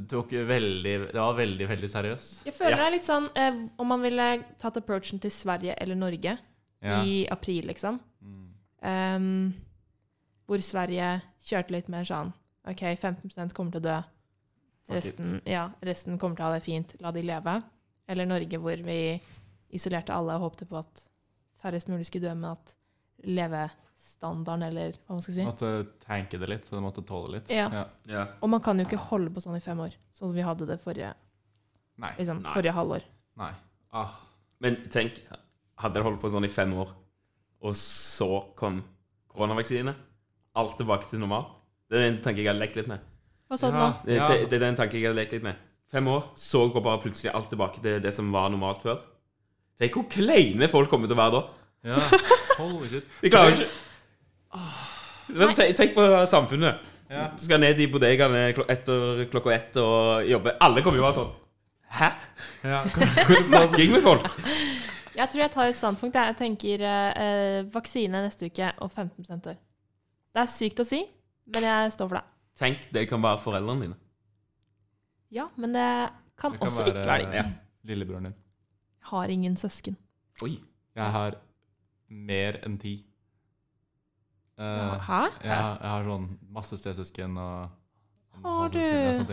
[0.09, 2.45] tok veldig Det var veldig, veldig seriøst.
[2.47, 2.77] Jeg føler Ja.
[2.77, 4.29] det er litt sånn eh, om man ville
[4.59, 6.39] tatt approachen til Sverige eller Norge
[6.83, 7.03] Ja.
[7.05, 8.01] i april, liksom.
[8.23, 8.47] Mm.
[8.83, 9.55] Um,
[10.47, 12.33] hvor Sverige kjørte litt mer sånn
[12.67, 14.03] OK, 15 kommer til å dø.
[14.91, 16.95] Resten, ja, resten kommer til å ha det fint.
[17.01, 17.63] La de leve.
[18.09, 19.21] Eller Norge, hvor vi
[19.71, 21.10] isolerte alle og håpte på at
[21.61, 22.75] færrest mulig skulle dø, men at
[23.27, 25.73] levestandarden, eller hva man skal si Måtte
[26.05, 26.69] tanke det litt.
[26.69, 27.53] så det måtte tåle litt.
[27.53, 27.87] Ja.
[28.09, 28.27] ja.
[28.41, 30.69] Og man kan jo ikke holde på sånn i fem år, sånn som vi hadde
[30.69, 31.13] det forrige,
[32.01, 32.15] Nei.
[32.19, 32.55] liksom, Nei.
[32.57, 33.07] forrige halvår.
[33.41, 33.53] Nei.
[33.97, 34.17] Ah.
[34.61, 35.21] Men tenk,
[35.81, 36.93] hadde dere holdt på sånn i fem år,
[37.61, 38.81] og så kom
[39.31, 39.95] koronavaksine,
[40.61, 41.53] alt tilbake til normalt
[41.91, 43.03] Det er den tanken jeg har lekt litt med.
[43.51, 43.87] Hva sa du nå?
[44.07, 45.59] Det, det, det er den tanken jeg har lekt litt med.
[45.91, 49.01] Fem år, så går bare plutselig alt tilbake til det som var normalt før.
[49.81, 51.43] Tenk hvor kleine folk kommer til å være da.
[51.91, 52.01] Ja.
[52.59, 53.07] Holy shit.
[53.23, 53.69] De klarer ikke
[55.41, 56.81] Men te- Tenk på samfunnet.
[57.11, 57.29] Ja.
[57.35, 60.53] Du skal ned i bodegaene klok etter klokka ett og jobbe.
[60.63, 61.31] Alle kommer jo bare sånn
[61.91, 62.11] Hæ?
[62.63, 62.83] Ja.
[63.27, 64.27] Hvordan snakker jeg med folk?
[65.17, 66.15] Jeg tror jeg tar et standpunkt.
[66.15, 66.29] jeg.
[66.31, 69.57] Jeg tenker eh, eh, vaksine neste uke og 15 år.
[70.31, 71.01] Det er sykt å si,
[71.51, 72.23] men jeg står for det.
[72.61, 73.99] Tenk, det kan være foreldrene dine.
[75.35, 75.89] Ja, men det
[76.39, 77.41] kan, Det kan også ikke være det.
[77.41, 77.45] ja,
[77.91, 78.37] lillebroren din.
[79.11, 79.97] Har ingen søsken.
[80.45, 80.59] Oi.
[80.97, 81.37] Jeg har
[82.11, 82.99] mer enn ti.
[84.61, 85.21] Uh, Hæ?
[85.41, 88.81] jeg, har, jeg har sånn masse stesøsken og Har du?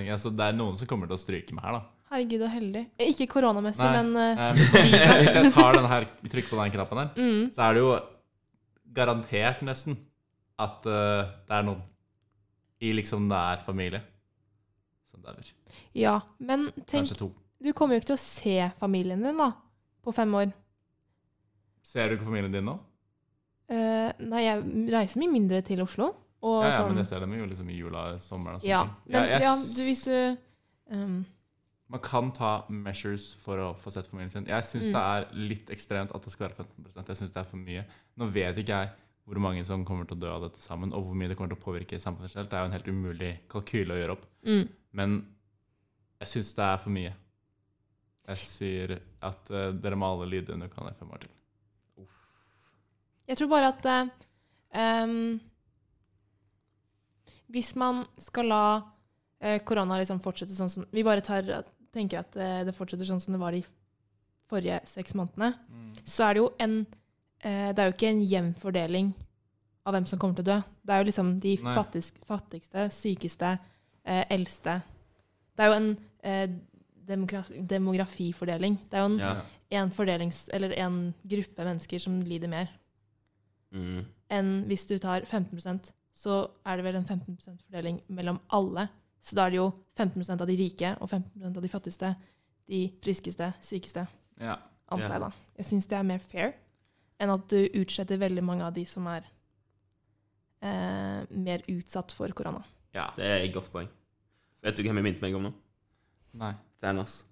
[0.05, 1.81] Ja, så det er noen som kommer til å stryke meg her, da.
[2.07, 2.83] Herregud, så heldig.
[2.95, 7.09] Eh, Ikke koronamessig, men uh, hvis jeg tar den her, trykker på den knappen her,
[7.17, 7.89] mm, så er det jo
[8.95, 9.97] garantert nesten
[10.57, 11.83] at uh, det er noen
[12.79, 13.99] i liksom nær familie
[15.11, 15.51] som dauer.
[15.97, 16.19] Ja.
[16.39, 17.29] Men tenk, Kanskje to.
[17.63, 19.51] Du kommer jo ikke til å se familien din da,
[20.05, 20.51] på fem år.
[21.87, 22.75] Ser du ikke familien din nå?
[23.71, 26.11] Eh, nei, jeg reiser mye mindre til Oslo.
[26.45, 28.69] Og Ja, ja, sånn, men jeg ser dem jo liksom i jula, sommeren og sånn.
[28.69, 28.83] ja.
[29.09, 30.37] Men ja, ja, du, hvis du
[30.93, 31.17] um,
[31.89, 34.45] Man kan ta measures for å få sett familien sin.
[34.45, 34.93] Jeg syns Mm.
[34.93, 37.85] det er litt ekstremt at det skal være 15% Jeg syns det er for mye.
[38.17, 38.89] Nå vet ikke jeg
[39.27, 41.51] hvor mange som kommer til å dø av dette sammen, og hvor mye det kommer
[41.51, 44.25] til å påvirke samfunnet generelt, det er jo en helt umulig kalkyle å gjøre opp.
[44.47, 44.67] Mm.
[44.93, 45.17] Men
[46.21, 47.13] jeg syns det er for mye.
[48.27, 51.33] Jeg sier at uh, dere må alle lide under kanal FM, år til.
[53.27, 54.27] Jeg tror bare at uh,
[55.03, 55.39] um,
[57.51, 61.47] Hvis man skal la uh, korona liksom fortsette sånn som Vi bare tar,
[61.95, 62.35] tenker at
[62.67, 63.63] det fortsetter sånn som det var de
[64.47, 65.53] forrige seks månedene,
[66.07, 66.75] så er det jo en
[67.37, 69.09] Det er jo ikke en jevn fordeling
[69.87, 70.55] av hvem som kommer til å dø.
[70.83, 73.51] Det er jo liksom de fattigste, fattigste sykeste,
[74.03, 74.79] eldste.
[75.55, 75.89] Det er jo en
[77.07, 78.77] demografifordeling.
[78.89, 79.41] Det er jo en, Ja.
[79.81, 80.49] en fordelings...
[80.53, 82.67] Eller en gruppe mennesker som lider mer
[83.71, 84.05] Mm.
[84.31, 88.87] enn hvis du tar 15% så er det vel en 15% fordeling mellom alle.
[89.21, 92.15] Så da er det jo 15% av de rike og 15% av de fattigste,
[92.69, 94.07] de friskeste, sykeste,
[94.39, 94.55] Ja.
[94.89, 95.29] antar jeg da.
[95.57, 96.53] Jeg syns det er mer fair
[97.19, 99.25] enn at du utsletter veldig mange av de som er
[100.61, 102.63] eh, mer utsatt for korona.
[102.93, 103.11] ja.
[103.15, 103.89] Det er et godt poeng.
[104.63, 105.53] Vet du hvem jeg minnet meg om nå?
[106.33, 106.53] Nei.
[106.83, 107.23] Thanos.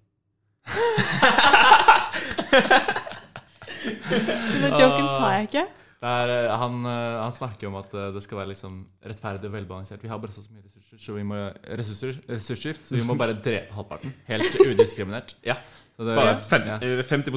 [3.86, 5.66] Denne joken tar jeg ikke.
[5.96, 8.74] Det er, eh, han, eh, han snakker om at eh, det skal være liksom
[9.06, 10.02] rettferdig og velbalansert.
[10.04, 11.38] Vi har bare så mye ressurser, så vi må,
[11.80, 14.12] ressurser, ressurser, så vi må bare drepe halvparten.
[14.28, 15.34] Helt udiskriminert.
[15.46, 15.56] Ja.
[15.96, 17.32] Så det, Bare fem, ja, eh, 50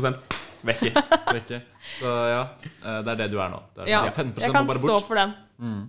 [0.67, 0.91] vekke.
[1.31, 1.61] vekke.
[2.01, 2.41] Så ja,
[2.83, 3.61] eh, det er det du er nå.
[3.75, 5.33] Det er, Ja, 15 Jeg kan stå for den.
[5.57, 5.87] Mm.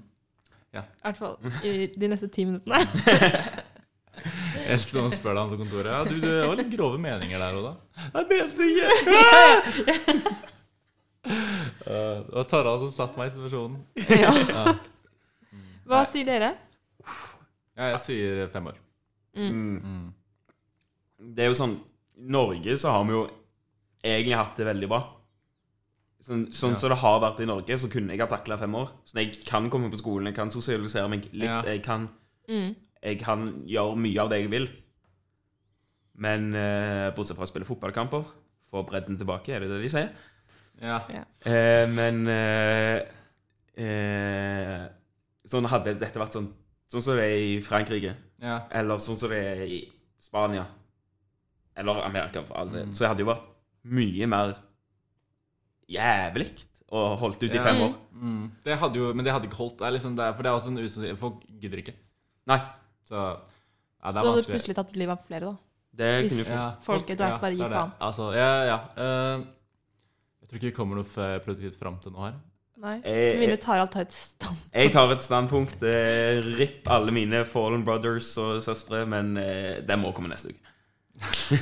[0.70, 2.86] I hvert fall i de neste ti minuttene.
[4.70, 5.90] Jeg til noen spør deg om på kontoret.
[5.92, 7.74] Ja, du, du har litt grove meninger der òg, da.
[8.14, 8.88] Jeg mente ikke!
[11.26, 13.78] Uh, det var Tara som satte meg i situasjonen.
[14.08, 14.32] ja.
[14.40, 14.74] Ja.
[15.90, 16.52] Hva sier dere?
[17.74, 18.76] Ja, jeg sier fem år.
[19.34, 19.78] Mm.
[19.82, 20.04] Mm.
[21.34, 21.72] Det er jo sånn
[22.30, 23.22] Norge så har vi jo
[24.04, 25.00] egentlig hatt det veldig bra.
[26.22, 26.78] Sånn, sånn Ja.
[26.82, 28.90] som det har vært i Norge, så kunne jeg ha takla fem år.
[29.08, 31.48] Så jeg kan komme på skolen, jeg kan sosialisere meg litt.
[31.48, 31.62] Ja.
[31.66, 32.08] Jeg, kan,
[32.50, 32.74] Mm.
[33.02, 34.68] Jeg kan gjøre mye av det jeg vil.
[36.20, 38.26] Men eh, bortsett fra å spille fotballkamper,
[38.70, 40.10] få bredden tilbake, er det det de sier?
[40.80, 40.98] Ja.
[41.48, 43.00] Eh, men eh,
[43.76, 44.84] eh,
[45.50, 46.46] Sånn hadde dette vært sånn
[46.90, 48.56] Sånn som det er i Frankrike, ja.
[48.74, 49.76] eller sånn som det er i
[50.18, 50.64] Spania,
[51.78, 52.94] eller Amerika, for all del, Mm.
[52.98, 53.44] så hadde det jo vært
[53.94, 54.56] mye mer
[55.90, 56.48] jævlig
[56.90, 57.94] å holdt ut i fem år.
[58.10, 58.42] Mm.
[58.66, 59.76] Det hadde jo, men det hadde ikke holdt.
[59.78, 61.94] Det er liksom det, er- for det er også en usannsynlig Folk gidder ikke.
[62.50, 62.58] Nei,
[63.10, 65.56] Så ja, det Så er hadde du plutselig tatt livet av flere, da.
[66.00, 67.92] det Hvis- kunne Ja, Folket etter hvert bare det gir faen.
[68.00, 68.78] Altså, ja, ja.
[68.96, 69.42] eh,
[70.40, 72.38] jeg tror ikke vi kommer noe produktivt fram til nå her.
[72.80, 72.94] Nei.
[73.02, 74.72] Tar Tarald tar et standpunkt.
[74.72, 75.82] Jeg tar et standpunkt.
[75.82, 81.60] Eh, Ripp alle mine Fallen Brothers og søstre, men eh, det må komme neste uke.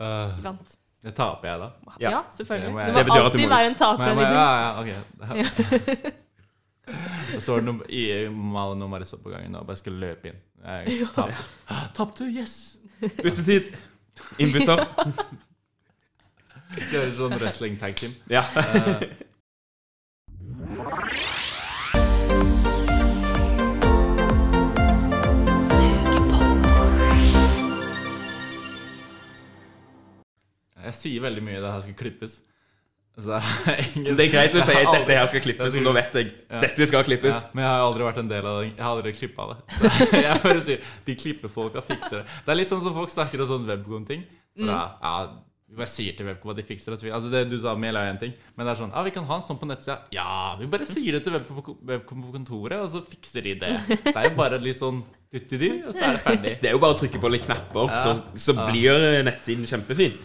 [0.00, 0.78] Uh, Vant.
[1.04, 1.68] det taper jeg, da.
[2.00, 2.22] Ja, Ja.
[2.36, 2.64] selvfølgelig.
[2.64, 3.70] Det må jeg- Det betyr at du alltid må være ut.
[3.70, 3.98] en taper.
[3.98, 6.12] Men, jeg må- Vidar.
[6.86, 10.40] ja, så var Det noe Malen og Marisol på gangen og bare skulle løpe inn.
[10.64, 11.44] Jeg taper.
[11.96, 12.78] Tapte, yes!
[13.00, 13.74] Byttetid.
[14.40, 14.84] Innbytter.
[16.74, 18.14] Kjører sånn wrestling tag team.
[18.30, 18.44] Ja.
[30.84, 32.40] Eh, jeg sier veldig mye det her skal klippes.
[33.14, 33.38] Så
[33.94, 36.34] ingen, Det er greit å si at dette her skal klippes, så nå vet jeg.
[36.50, 36.60] Ja.
[36.64, 37.36] Dette skal klippes.
[37.36, 38.68] Ja, men jeg har aldri vært en del av det.
[38.72, 39.58] Jeg har aldri klippa det.
[39.78, 42.38] Så jeg bare sier, De klippefolka fikser det.
[42.46, 44.24] Det er litt sånn som folk snakker om sånn webcom-ting.
[44.58, 44.70] Mm.
[44.70, 44.80] Ja,
[45.74, 47.10] jeg sier til webcom at de fikser det.
[47.14, 49.26] Altså det du sa med er én ting, men det er sånn Ja, vi kan
[49.30, 49.96] ha en sånn på nettsida.
[50.14, 53.72] Ja, vi bare sier det til webcom på, kontoret, og så fikser de det.
[54.04, 55.02] Det er jo bare litt sånn
[55.34, 56.56] dytti de, og så er det ferdig.
[56.62, 60.18] Det er jo bare å trykke på litt knapper, så, så blir nettsiden kjempefin.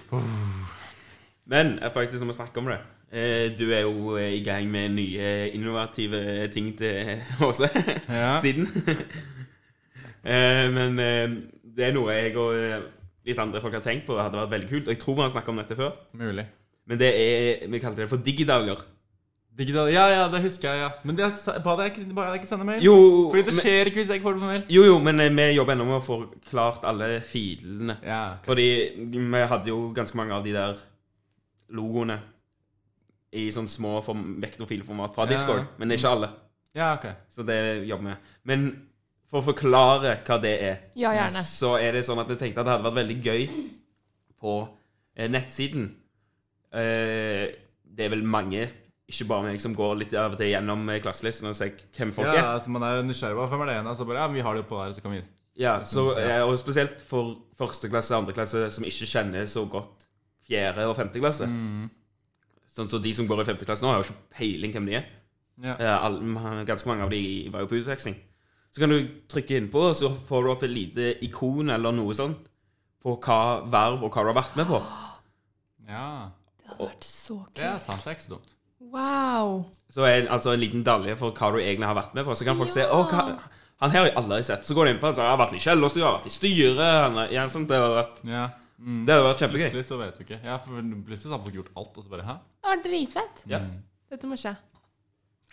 [1.50, 2.78] Men eh, faktisk, når vi snakker om det
[3.12, 7.70] eh, Du er jo eh, i gang med nye innovative ting til Åse
[8.22, 8.36] Ja.
[8.38, 8.70] siden.
[10.20, 11.32] Eh, Men eh,
[11.78, 12.82] det er noe jeg og eh,
[13.30, 14.88] litt andre folk har tenkt på Det hadde vært veldig kult.
[14.90, 15.94] Og jeg tror vi har snakket om dette før.
[16.20, 16.44] Mulig.
[16.90, 18.82] Men det er Vi kalte det for digidager.
[19.60, 20.90] Digital, ja, ja, det husker jeg, ja.
[21.04, 22.84] Men det er ba deg ikke, ba deg ikke sende mail?
[22.84, 22.94] Jo,
[23.32, 24.62] Fordi det men, skjer ikke hvis jeg ikke får det på mail.
[24.72, 27.98] jo, jo, men eh, vi jobber ennå med å få klart alle filene.
[28.08, 28.68] Ja, Fordi
[29.12, 30.78] vi hadde jo ganske mange av de der
[31.76, 32.20] logoene
[33.34, 35.30] i sånn små form, vektorfilformat fra Ja.
[35.36, 36.30] Discord, men ikke alle.
[36.76, 37.06] ja ok.
[37.30, 38.18] Så det jobber vi med.
[38.44, 38.88] Men
[39.30, 41.44] for å forklare hva det er, Ja, gjerne.
[41.46, 43.50] så er det sånn at jeg tenkte at det hadde vært veldig gøy
[44.42, 44.70] på
[45.16, 45.96] eh, nettsiden.
[46.74, 47.50] Eh,
[47.96, 48.68] det er vel mange,
[49.10, 52.12] ikke bare meg, som går litt av og til gjennom eh, klasselisten og ser hvem
[52.14, 52.50] folk Ja, er.
[52.58, 54.42] altså Man er jo nysgjerrig på hvem er det ene, og så bare Ja, vi
[54.46, 55.22] har det på her, så kan vi
[55.60, 59.66] Ja, så, eh, og spesielt for første klasse og andre klasse som ikke kjenner så
[59.70, 60.06] godt
[60.50, 61.46] fjerde og femte klasse.
[61.48, 61.90] mm.
[62.70, 64.96] Sånn så de som går i femte klasse nå, har jo ikke peiling hvem de
[65.00, 65.06] er.
[65.64, 65.74] Ja.
[65.76, 67.22] Eh, alle, ganske mange av de
[67.52, 68.16] var jo på utveksling.
[68.72, 72.14] Så kan du trykke innpå, og så får du opp et lite ikon eller noe
[72.14, 72.46] sånt
[73.02, 74.80] på hva verv og hva du har vært med på.
[75.90, 76.30] ja.
[76.62, 77.86] Det hadde vært så Det er kult.
[77.88, 78.04] sant.
[78.06, 78.56] Det er ikke så dumt.
[78.94, 79.66] Wow.
[79.92, 82.36] Så er det altså en liten dalje for hva du egentlig har vært med på.
[82.38, 83.26] Så kan folk se å, hva,
[83.82, 84.64] han her har jeg aldri sett.
[84.70, 86.80] Så går du inn på han, så har vært i kjellerstua, har vært i styret
[86.86, 88.46] han har- ja, sånt, Det har vært, Ja.
[88.80, 89.02] Mm.
[89.08, 89.66] det hadde vært kjempegøy.
[89.68, 90.40] Plutselig så vet du ikke.
[90.46, 92.36] Ja, for plutselig har folk gjort alt, og så bare Hæ?
[92.64, 93.44] Det var dritfett.
[93.52, 93.60] Ja.
[93.66, 93.82] Mm.
[94.14, 94.56] Dette må skje.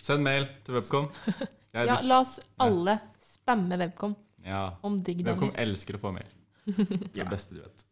[0.07, 1.11] Send mail til Webcom.
[1.77, 4.15] Jeg, Ja, la oss alle spamme Webcom
[4.47, 4.63] ja.
[4.87, 6.31] om digg Webcom elsker å få mail.
[6.67, 7.85] Det er det beste de vet.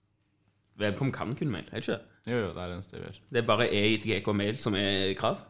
[0.80, 2.10] Webcom kan kun mail, er det ikke det?
[2.24, 3.18] Jo, jo, det er det eneste vi gjør.
[3.34, 5.42] Det er bare EITGK mail som er krav.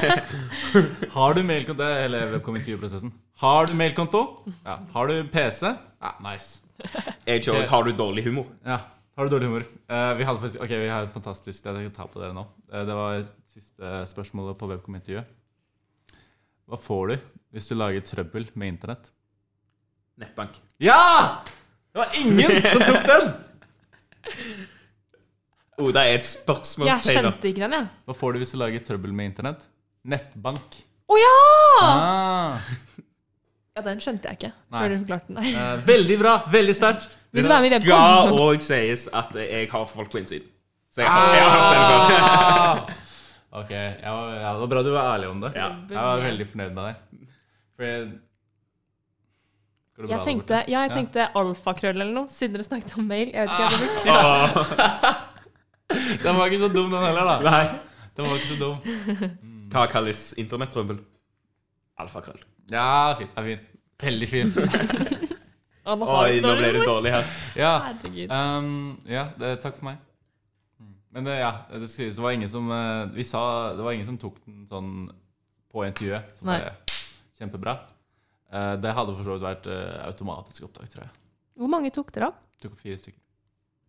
[1.16, 1.82] Har du mailkonto?
[1.82, 3.10] Det er hele Webcom-intervjuprosessen.
[3.42, 4.20] Har du mailkonto?
[4.62, 4.76] Ja.
[4.94, 5.72] Har du PC?
[5.74, 6.62] Ja, nice.
[7.26, 8.48] Jeg kjører, har du dårlig humor?
[8.66, 8.78] Ja.
[9.18, 9.64] Har du dårlig humor?
[9.90, 12.46] Eh, vi hadde faktisk, ok, vi har et fantastisk jeg kan ta på dere nå.
[12.72, 15.28] Eh, det var siste spørsmålet på Webcom-intervjuet.
[16.70, 17.16] Hva får du
[17.56, 19.10] hvis du lager trøbbel med internett?
[20.20, 20.58] Nettbank.
[20.80, 21.42] Ja!
[21.90, 23.32] Det var ingen som tok den!
[25.80, 27.16] Oda er et Jeg spørsmålstegn.
[27.16, 27.88] skjønte ikke den, jeg.
[28.06, 29.62] Hva får du hvis du lager trøbbel med internett?
[30.12, 30.76] Nettbank.
[31.10, 31.36] Å ja!
[31.82, 32.72] Ah,
[33.80, 34.80] Ja, den skjønte jeg ikke Nei.
[34.80, 35.40] før du forklarte den.
[35.56, 36.32] Eh, veldig bra!
[36.52, 37.04] Veldig sterkt.
[37.32, 37.80] Webcom?
[37.86, 40.44] Skal òg sies at jeg har folk på innsiden.
[40.92, 42.20] Så jeg har, jeg har hørt den før.
[42.26, 42.78] Ah!
[43.50, 45.48] Ok, ja, ja, det var bra du var ærlig om det.
[45.58, 45.74] Ja.
[45.90, 46.94] Jeg var veldig fornøyd med deg.
[47.74, 48.04] For jeg
[49.98, 53.26] det Jeg tenkte, ja, jeg tenkte alfakrøll eller noe, siden dere snakket om mail.
[53.34, 53.74] Jeg vet ikke,
[54.06, 54.22] hva jeg
[56.22, 57.42] Den var ikke så dum, den heller, da.
[57.42, 57.82] Nei.
[58.14, 58.78] Den var ikke så dum.
[59.74, 61.02] Hva kalles internettrøbbel?
[62.00, 62.38] Alfakrøll.
[62.70, 63.34] Ja, fint.
[63.34, 63.66] Ja, fint.
[64.00, 64.52] Veldig fin.
[65.90, 67.30] Oi, nå ble det dårlig her.
[67.58, 68.30] Ja, Herregud.
[68.30, 70.02] um, ja det, takk for meg.
[70.78, 70.92] Mm.
[71.16, 73.40] Men det, ja, det det var ingen som eh, Vi sa
[73.74, 74.92] Det var ingen som tok den sånn
[75.72, 76.36] på intervjuet.
[76.38, 76.60] Så Nei.
[76.60, 76.76] bare
[77.40, 77.74] Kjempebra.
[78.50, 81.12] Uh, det hadde for så vidt vært uh, automatisk opptak, tror jeg.
[81.60, 82.40] Hvor mange tok dere opp?
[82.60, 83.20] Tok opp fire stykker.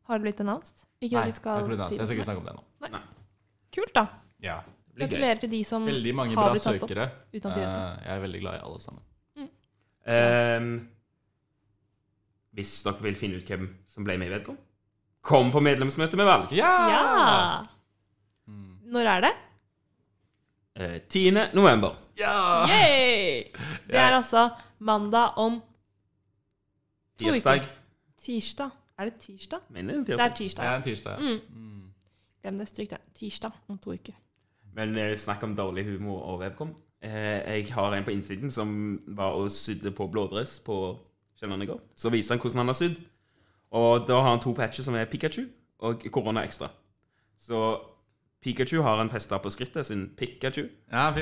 [0.09, 0.85] Har det blitt announced?
[1.01, 1.97] Ikke Nei, det skal si announced.
[1.97, 3.01] jeg skal ikke snakke om det nå.
[3.71, 4.05] Kult, da.
[4.43, 4.59] Ja.
[4.91, 5.05] Det.
[5.05, 6.27] Gratulerer til de som har blitt tatt opp.
[6.27, 7.05] Veldig uten bra søkere.
[7.31, 7.47] Uh.
[7.47, 9.03] Eh, jeg er veldig glad i alle sammen.
[10.07, 10.87] Ehm,
[12.55, 14.57] hvis dere vil finne ut hvem som ble med i Vedkom,
[15.21, 16.51] kom på medlemsmøte med valg.
[16.57, 16.71] Ja!
[16.89, 17.65] Ja!
[18.49, 18.77] Mm.
[18.91, 19.33] Når er det?
[20.75, 21.31] Eh, 10.
[21.53, 21.95] november.
[22.19, 22.65] Ja!
[22.67, 23.43] Yay!
[23.87, 24.49] Det er altså
[24.79, 25.61] mandag om
[27.21, 27.33] To uker.
[27.37, 27.65] Tirsdag.
[28.17, 28.69] tirsdag.
[28.97, 29.59] Er det tirsdag?
[29.69, 30.35] Mener Det er tirsdag.
[30.35, 30.65] tirsdag.
[30.65, 31.11] Det er tirsdag.
[31.11, 31.17] ja.
[31.51, 31.55] Mm.
[31.55, 31.93] Mm.
[32.41, 32.67] Glem det.
[32.67, 32.97] Stryk det.
[33.15, 34.13] Tirsdag om to uker.
[34.73, 36.75] Men eh, snakk om dårlig humor og webcom.
[37.01, 40.97] Eh, jeg har en på innsiden som var og sydde på blådress på
[41.41, 41.79] går.
[41.95, 42.99] Så viste han hvordan han har sydd.
[43.71, 45.47] Og da har han to patcher som er Pikachu
[45.79, 46.69] og Korona Extra.
[47.39, 47.79] Så
[48.41, 50.67] Pikachu har han festa på skrittet sin Pikachu.
[50.91, 51.13] Ja.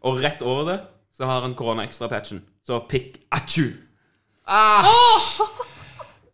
[0.00, 0.80] Og rett over det
[1.12, 2.42] så har han Korona Extra-patchen.
[2.62, 3.72] Så Pikachu.
[4.46, 4.86] Ah!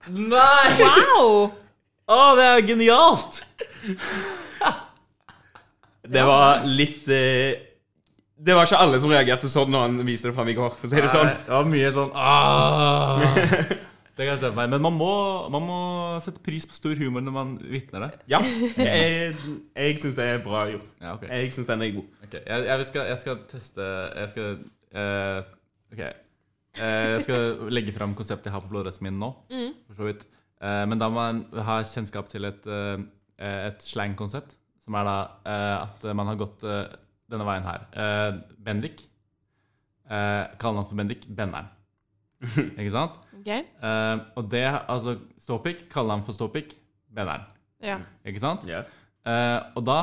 [0.08, 0.80] Nei!
[0.80, 1.52] Wow!
[2.06, 3.44] Å, det er genialt!
[6.04, 7.54] Det var litt eh,
[8.34, 10.88] Det var ikke alle som reagerte sånn når han viste det fram i går, for
[10.88, 11.28] å si det sånn.
[11.30, 13.74] Nei, Det var mye sånn Aah.
[14.14, 14.68] Det kan jeg se på meg.
[14.70, 15.14] Men man må,
[15.50, 15.78] man må
[16.22, 18.10] sette pris på stor humor når man vitner det.
[18.30, 18.38] Ja,
[18.78, 19.32] jeg,
[19.74, 20.86] jeg syns det er bra gjort.
[21.02, 21.30] Ja, okay.
[21.32, 22.12] Jeg syns den er god.
[22.28, 22.44] Okay.
[22.46, 23.88] jeg, jeg, skal, jeg skal teste
[24.20, 24.52] Jeg skal
[24.94, 25.40] uh,
[25.94, 26.04] Ok.
[26.74, 29.32] Eh, jeg skal legge fram konseptet jeg har på blodresten min nå.
[29.88, 30.24] For så vidt.
[30.62, 33.02] Uh, men da må man ha kjennskap til et, eh,
[33.70, 34.56] et slangkonsept.
[34.84, 35.18] Som er da
[35.80, 36.60] at man har gått
[37.30, 37.86] denne veien her.
[37.92, 39.06] Eh, Bendik.
[40.04, 41.70] Uh, han for Bendik Benneren.
[42.78, 43.16] Ikke sant?
[43.40, 43.62] Okay.
[43.80, 46.74] Eh, og det, altså Ståpikk, han for Ståpikk,
[47.08, 47.46] Benneren.
[47.84, 47.98] Ja.
[48.24, 48.66] Ikke sant?
[48.68, 48.84] Yeah.
[49.24, 49.98] Eh, og da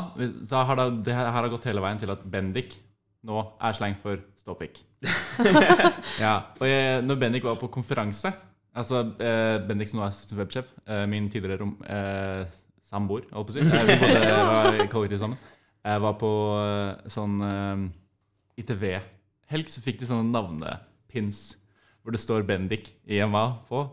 [0.49, 2.79] så har det, det her har gått hele veien til at Bendik
[3.21, 4.79] nå er slang for ståpikk.
[6.23, 8.31] ja, og jeg, når Bendik var på konferanse
[8.71, 12.45] Altså eh, Bendik som nå er websjef, eh, min tidligere rom, eh,
[12.87, 13.65] samboer, holdt på å si.
[13.67, 14.77] Vi bodde, var
[15.11, 15.41] i sammen.
[15.81, 17.85] Jeg var på eh, sånn eh,
[18.61, 21.41] ITV-helg, så fikk de sånne navnepins
[22.01, 23.85] hvor det står Bendik IMA på.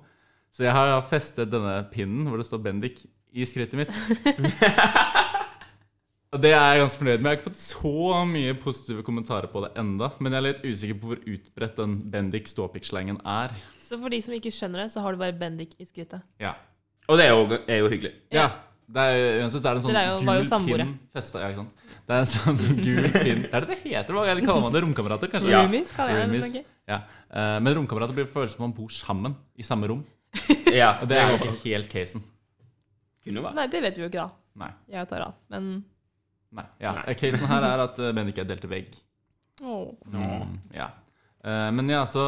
[0.53, 3.93] Så jeg har festet denne pinnen hvor det står Bendik i skrittet mitt.
[6.29, 7.25] Og det er jeg ganske fornøyd med.
[7.25, 10.65] Jeg har ikke fått så mye positive kommentarer på det enda, men jeg er litt
[10.67, 13.55] usikker på hvor utbredt den Bendik ståpikk-slangen er.
[13.81, 16.21] Så for de som ikke skjønner det, så har du bare Bendik i skrittet.
[16.43, 16.53] Ja.
[17.09, 18.13] Og det er jo, er jo hyggelig.
[18.35, 18.51] ja.
[18.89, 21.41] Det er, uansett så er det en sånn gul pinn festa.
[21.43, 21.83] Ja, ikke sant?
[22.09, 24.15] Det er en sånn gul pinn Det er det det heter?
[24.17, 24.81] Hva eller kaller man det?
[24.87, 25.51] Romkamerater, kanskje?
[25.53, 25.61] Ja.
[25.67, 26.63] Roomies, kaller jeg det.
[26.89, 27.03] Ja.
[27.29, 30.05] Eh, men romkamerater blir føles som man bor sammen i samme rom.
[30.73, 32.23] Ja, Og det er jo ikke helt casen.
[33.25, 33.55] kunne være.
[33.61, 34.29] Nei, det vet vi jo ikke da.
[34.65, 34.71] Nei.
[34.93, 35.35] Jeg tar av.
[35.53, 35.69] Men
[36.57, 36.65] Nei.
[36.81, 36.95] ja.
[37.03, 37.15] Nei.
[37.21, 38.97] Casen her er at eh, Bendik er delt til vegg.
[39.65, 39.93] Oh.
[40.09, 40.89] Mm, ja.
[41.45, 42.23] Eh, men ja, så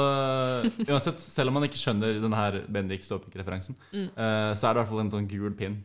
[0.87, 4.09] uansett, selv om man ikke skjønner denne Bendik Ståpik-referansen, Mm.
[4.13, 5.79] eh, så er det i hvert fall en sånn gul pinn.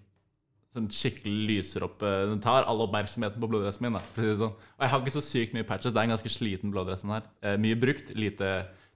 [0.76, 3.94] Sånn skikkelig lyser opp eh, Den tar all oppmerksomheten på bloddressen min.
[3.96, 4.56] da for å si det sånn.
[4.76, 5.94] Og jeg har ikke så sykt mye patches.
[5.96, 7.24] Det er en ganske sliten bloddress her.
[7.42, 8.50] Eh, mye brukt, lite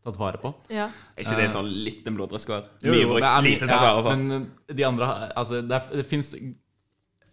[0.03, 0.51] tatt vare på.
[0.71, 0.89] Ja.
[1.15, 2.67] Er ikke det sånn liten bloddress hver?
[2.84, 4.15] Mye jo, brukt, er lite tatt vare på.
[4.17, 6.34] Men uh, de andre har- Altså, det, er, det fins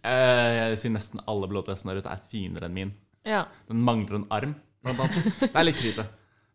[0.07, 2.93] Jeg sier nesten alle bloddressene der ute er finere enn min.
[3.27, 3.45] ja.
[3.67, 5.25] Den mangler en arm, blant annet.
[5.41, 6.05] Det er litt krise.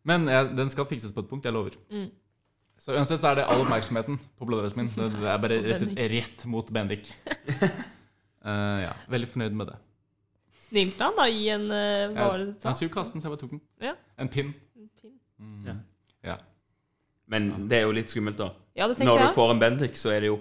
[0.09, 1.76] Men jeg, den skal fikses på et punkt, jeg lover.
[1.93, 2.09] Mm.
[2.83, 4.91] Så uansett så er det all oppmerksomheten på bloddressen min.
[5.14, 7.12] Det er bare rettet rett mot Bendik.
[8.43, 9.76] Uh, ja, veldig fornøyd med det.
[10.64, 11.76] Snilt av da, gi en uh,
[12.11, 13.62] vare var det du skulle kaste den, så jeg bare tok den.
[13.87, 13.95] Ja.
[14.18, 14.51] En pinn.
[14.99, 15.14] Pinn.
[15.39, 15.62] Mm.
[15.68, 15.76] Ja.
[16.33, 16.37] Ja.
[17.30, 18.51] Men det er jo litt skummelt, da.
[18.74, 19.35] Ja, det Når du jeg.
[19.39, 20.41] får en Bendik, så er det jo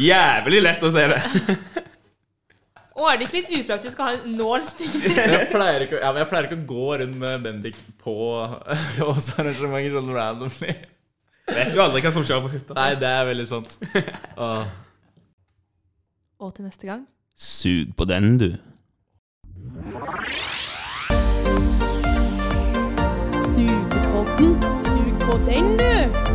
[0.00, 1.22] jævlig lett å se det.
[3.00, 6.10] Og er det ikke litt upraktisk å ha en nål stikkende Jeg pleier, ikke, ja,
[6.18, 8.16] jeg pleier ikke å gå rundt med Bendik på
[9.06, 10.74] årsarrangementer sånn randomly.
[11.54, 12.76] Vet jo aldri hva som skjer på hytta.
[12.78, 13.76] Nei, det er veldig sant.
[14.46, 14.64] Åh.
[16.40, 17.06] Og til neste gang
[17.40, 18.50] Sug på den, du.
[23.34, 24.56] Sugepodden.
[24.84, 26.29] Sug på den, du.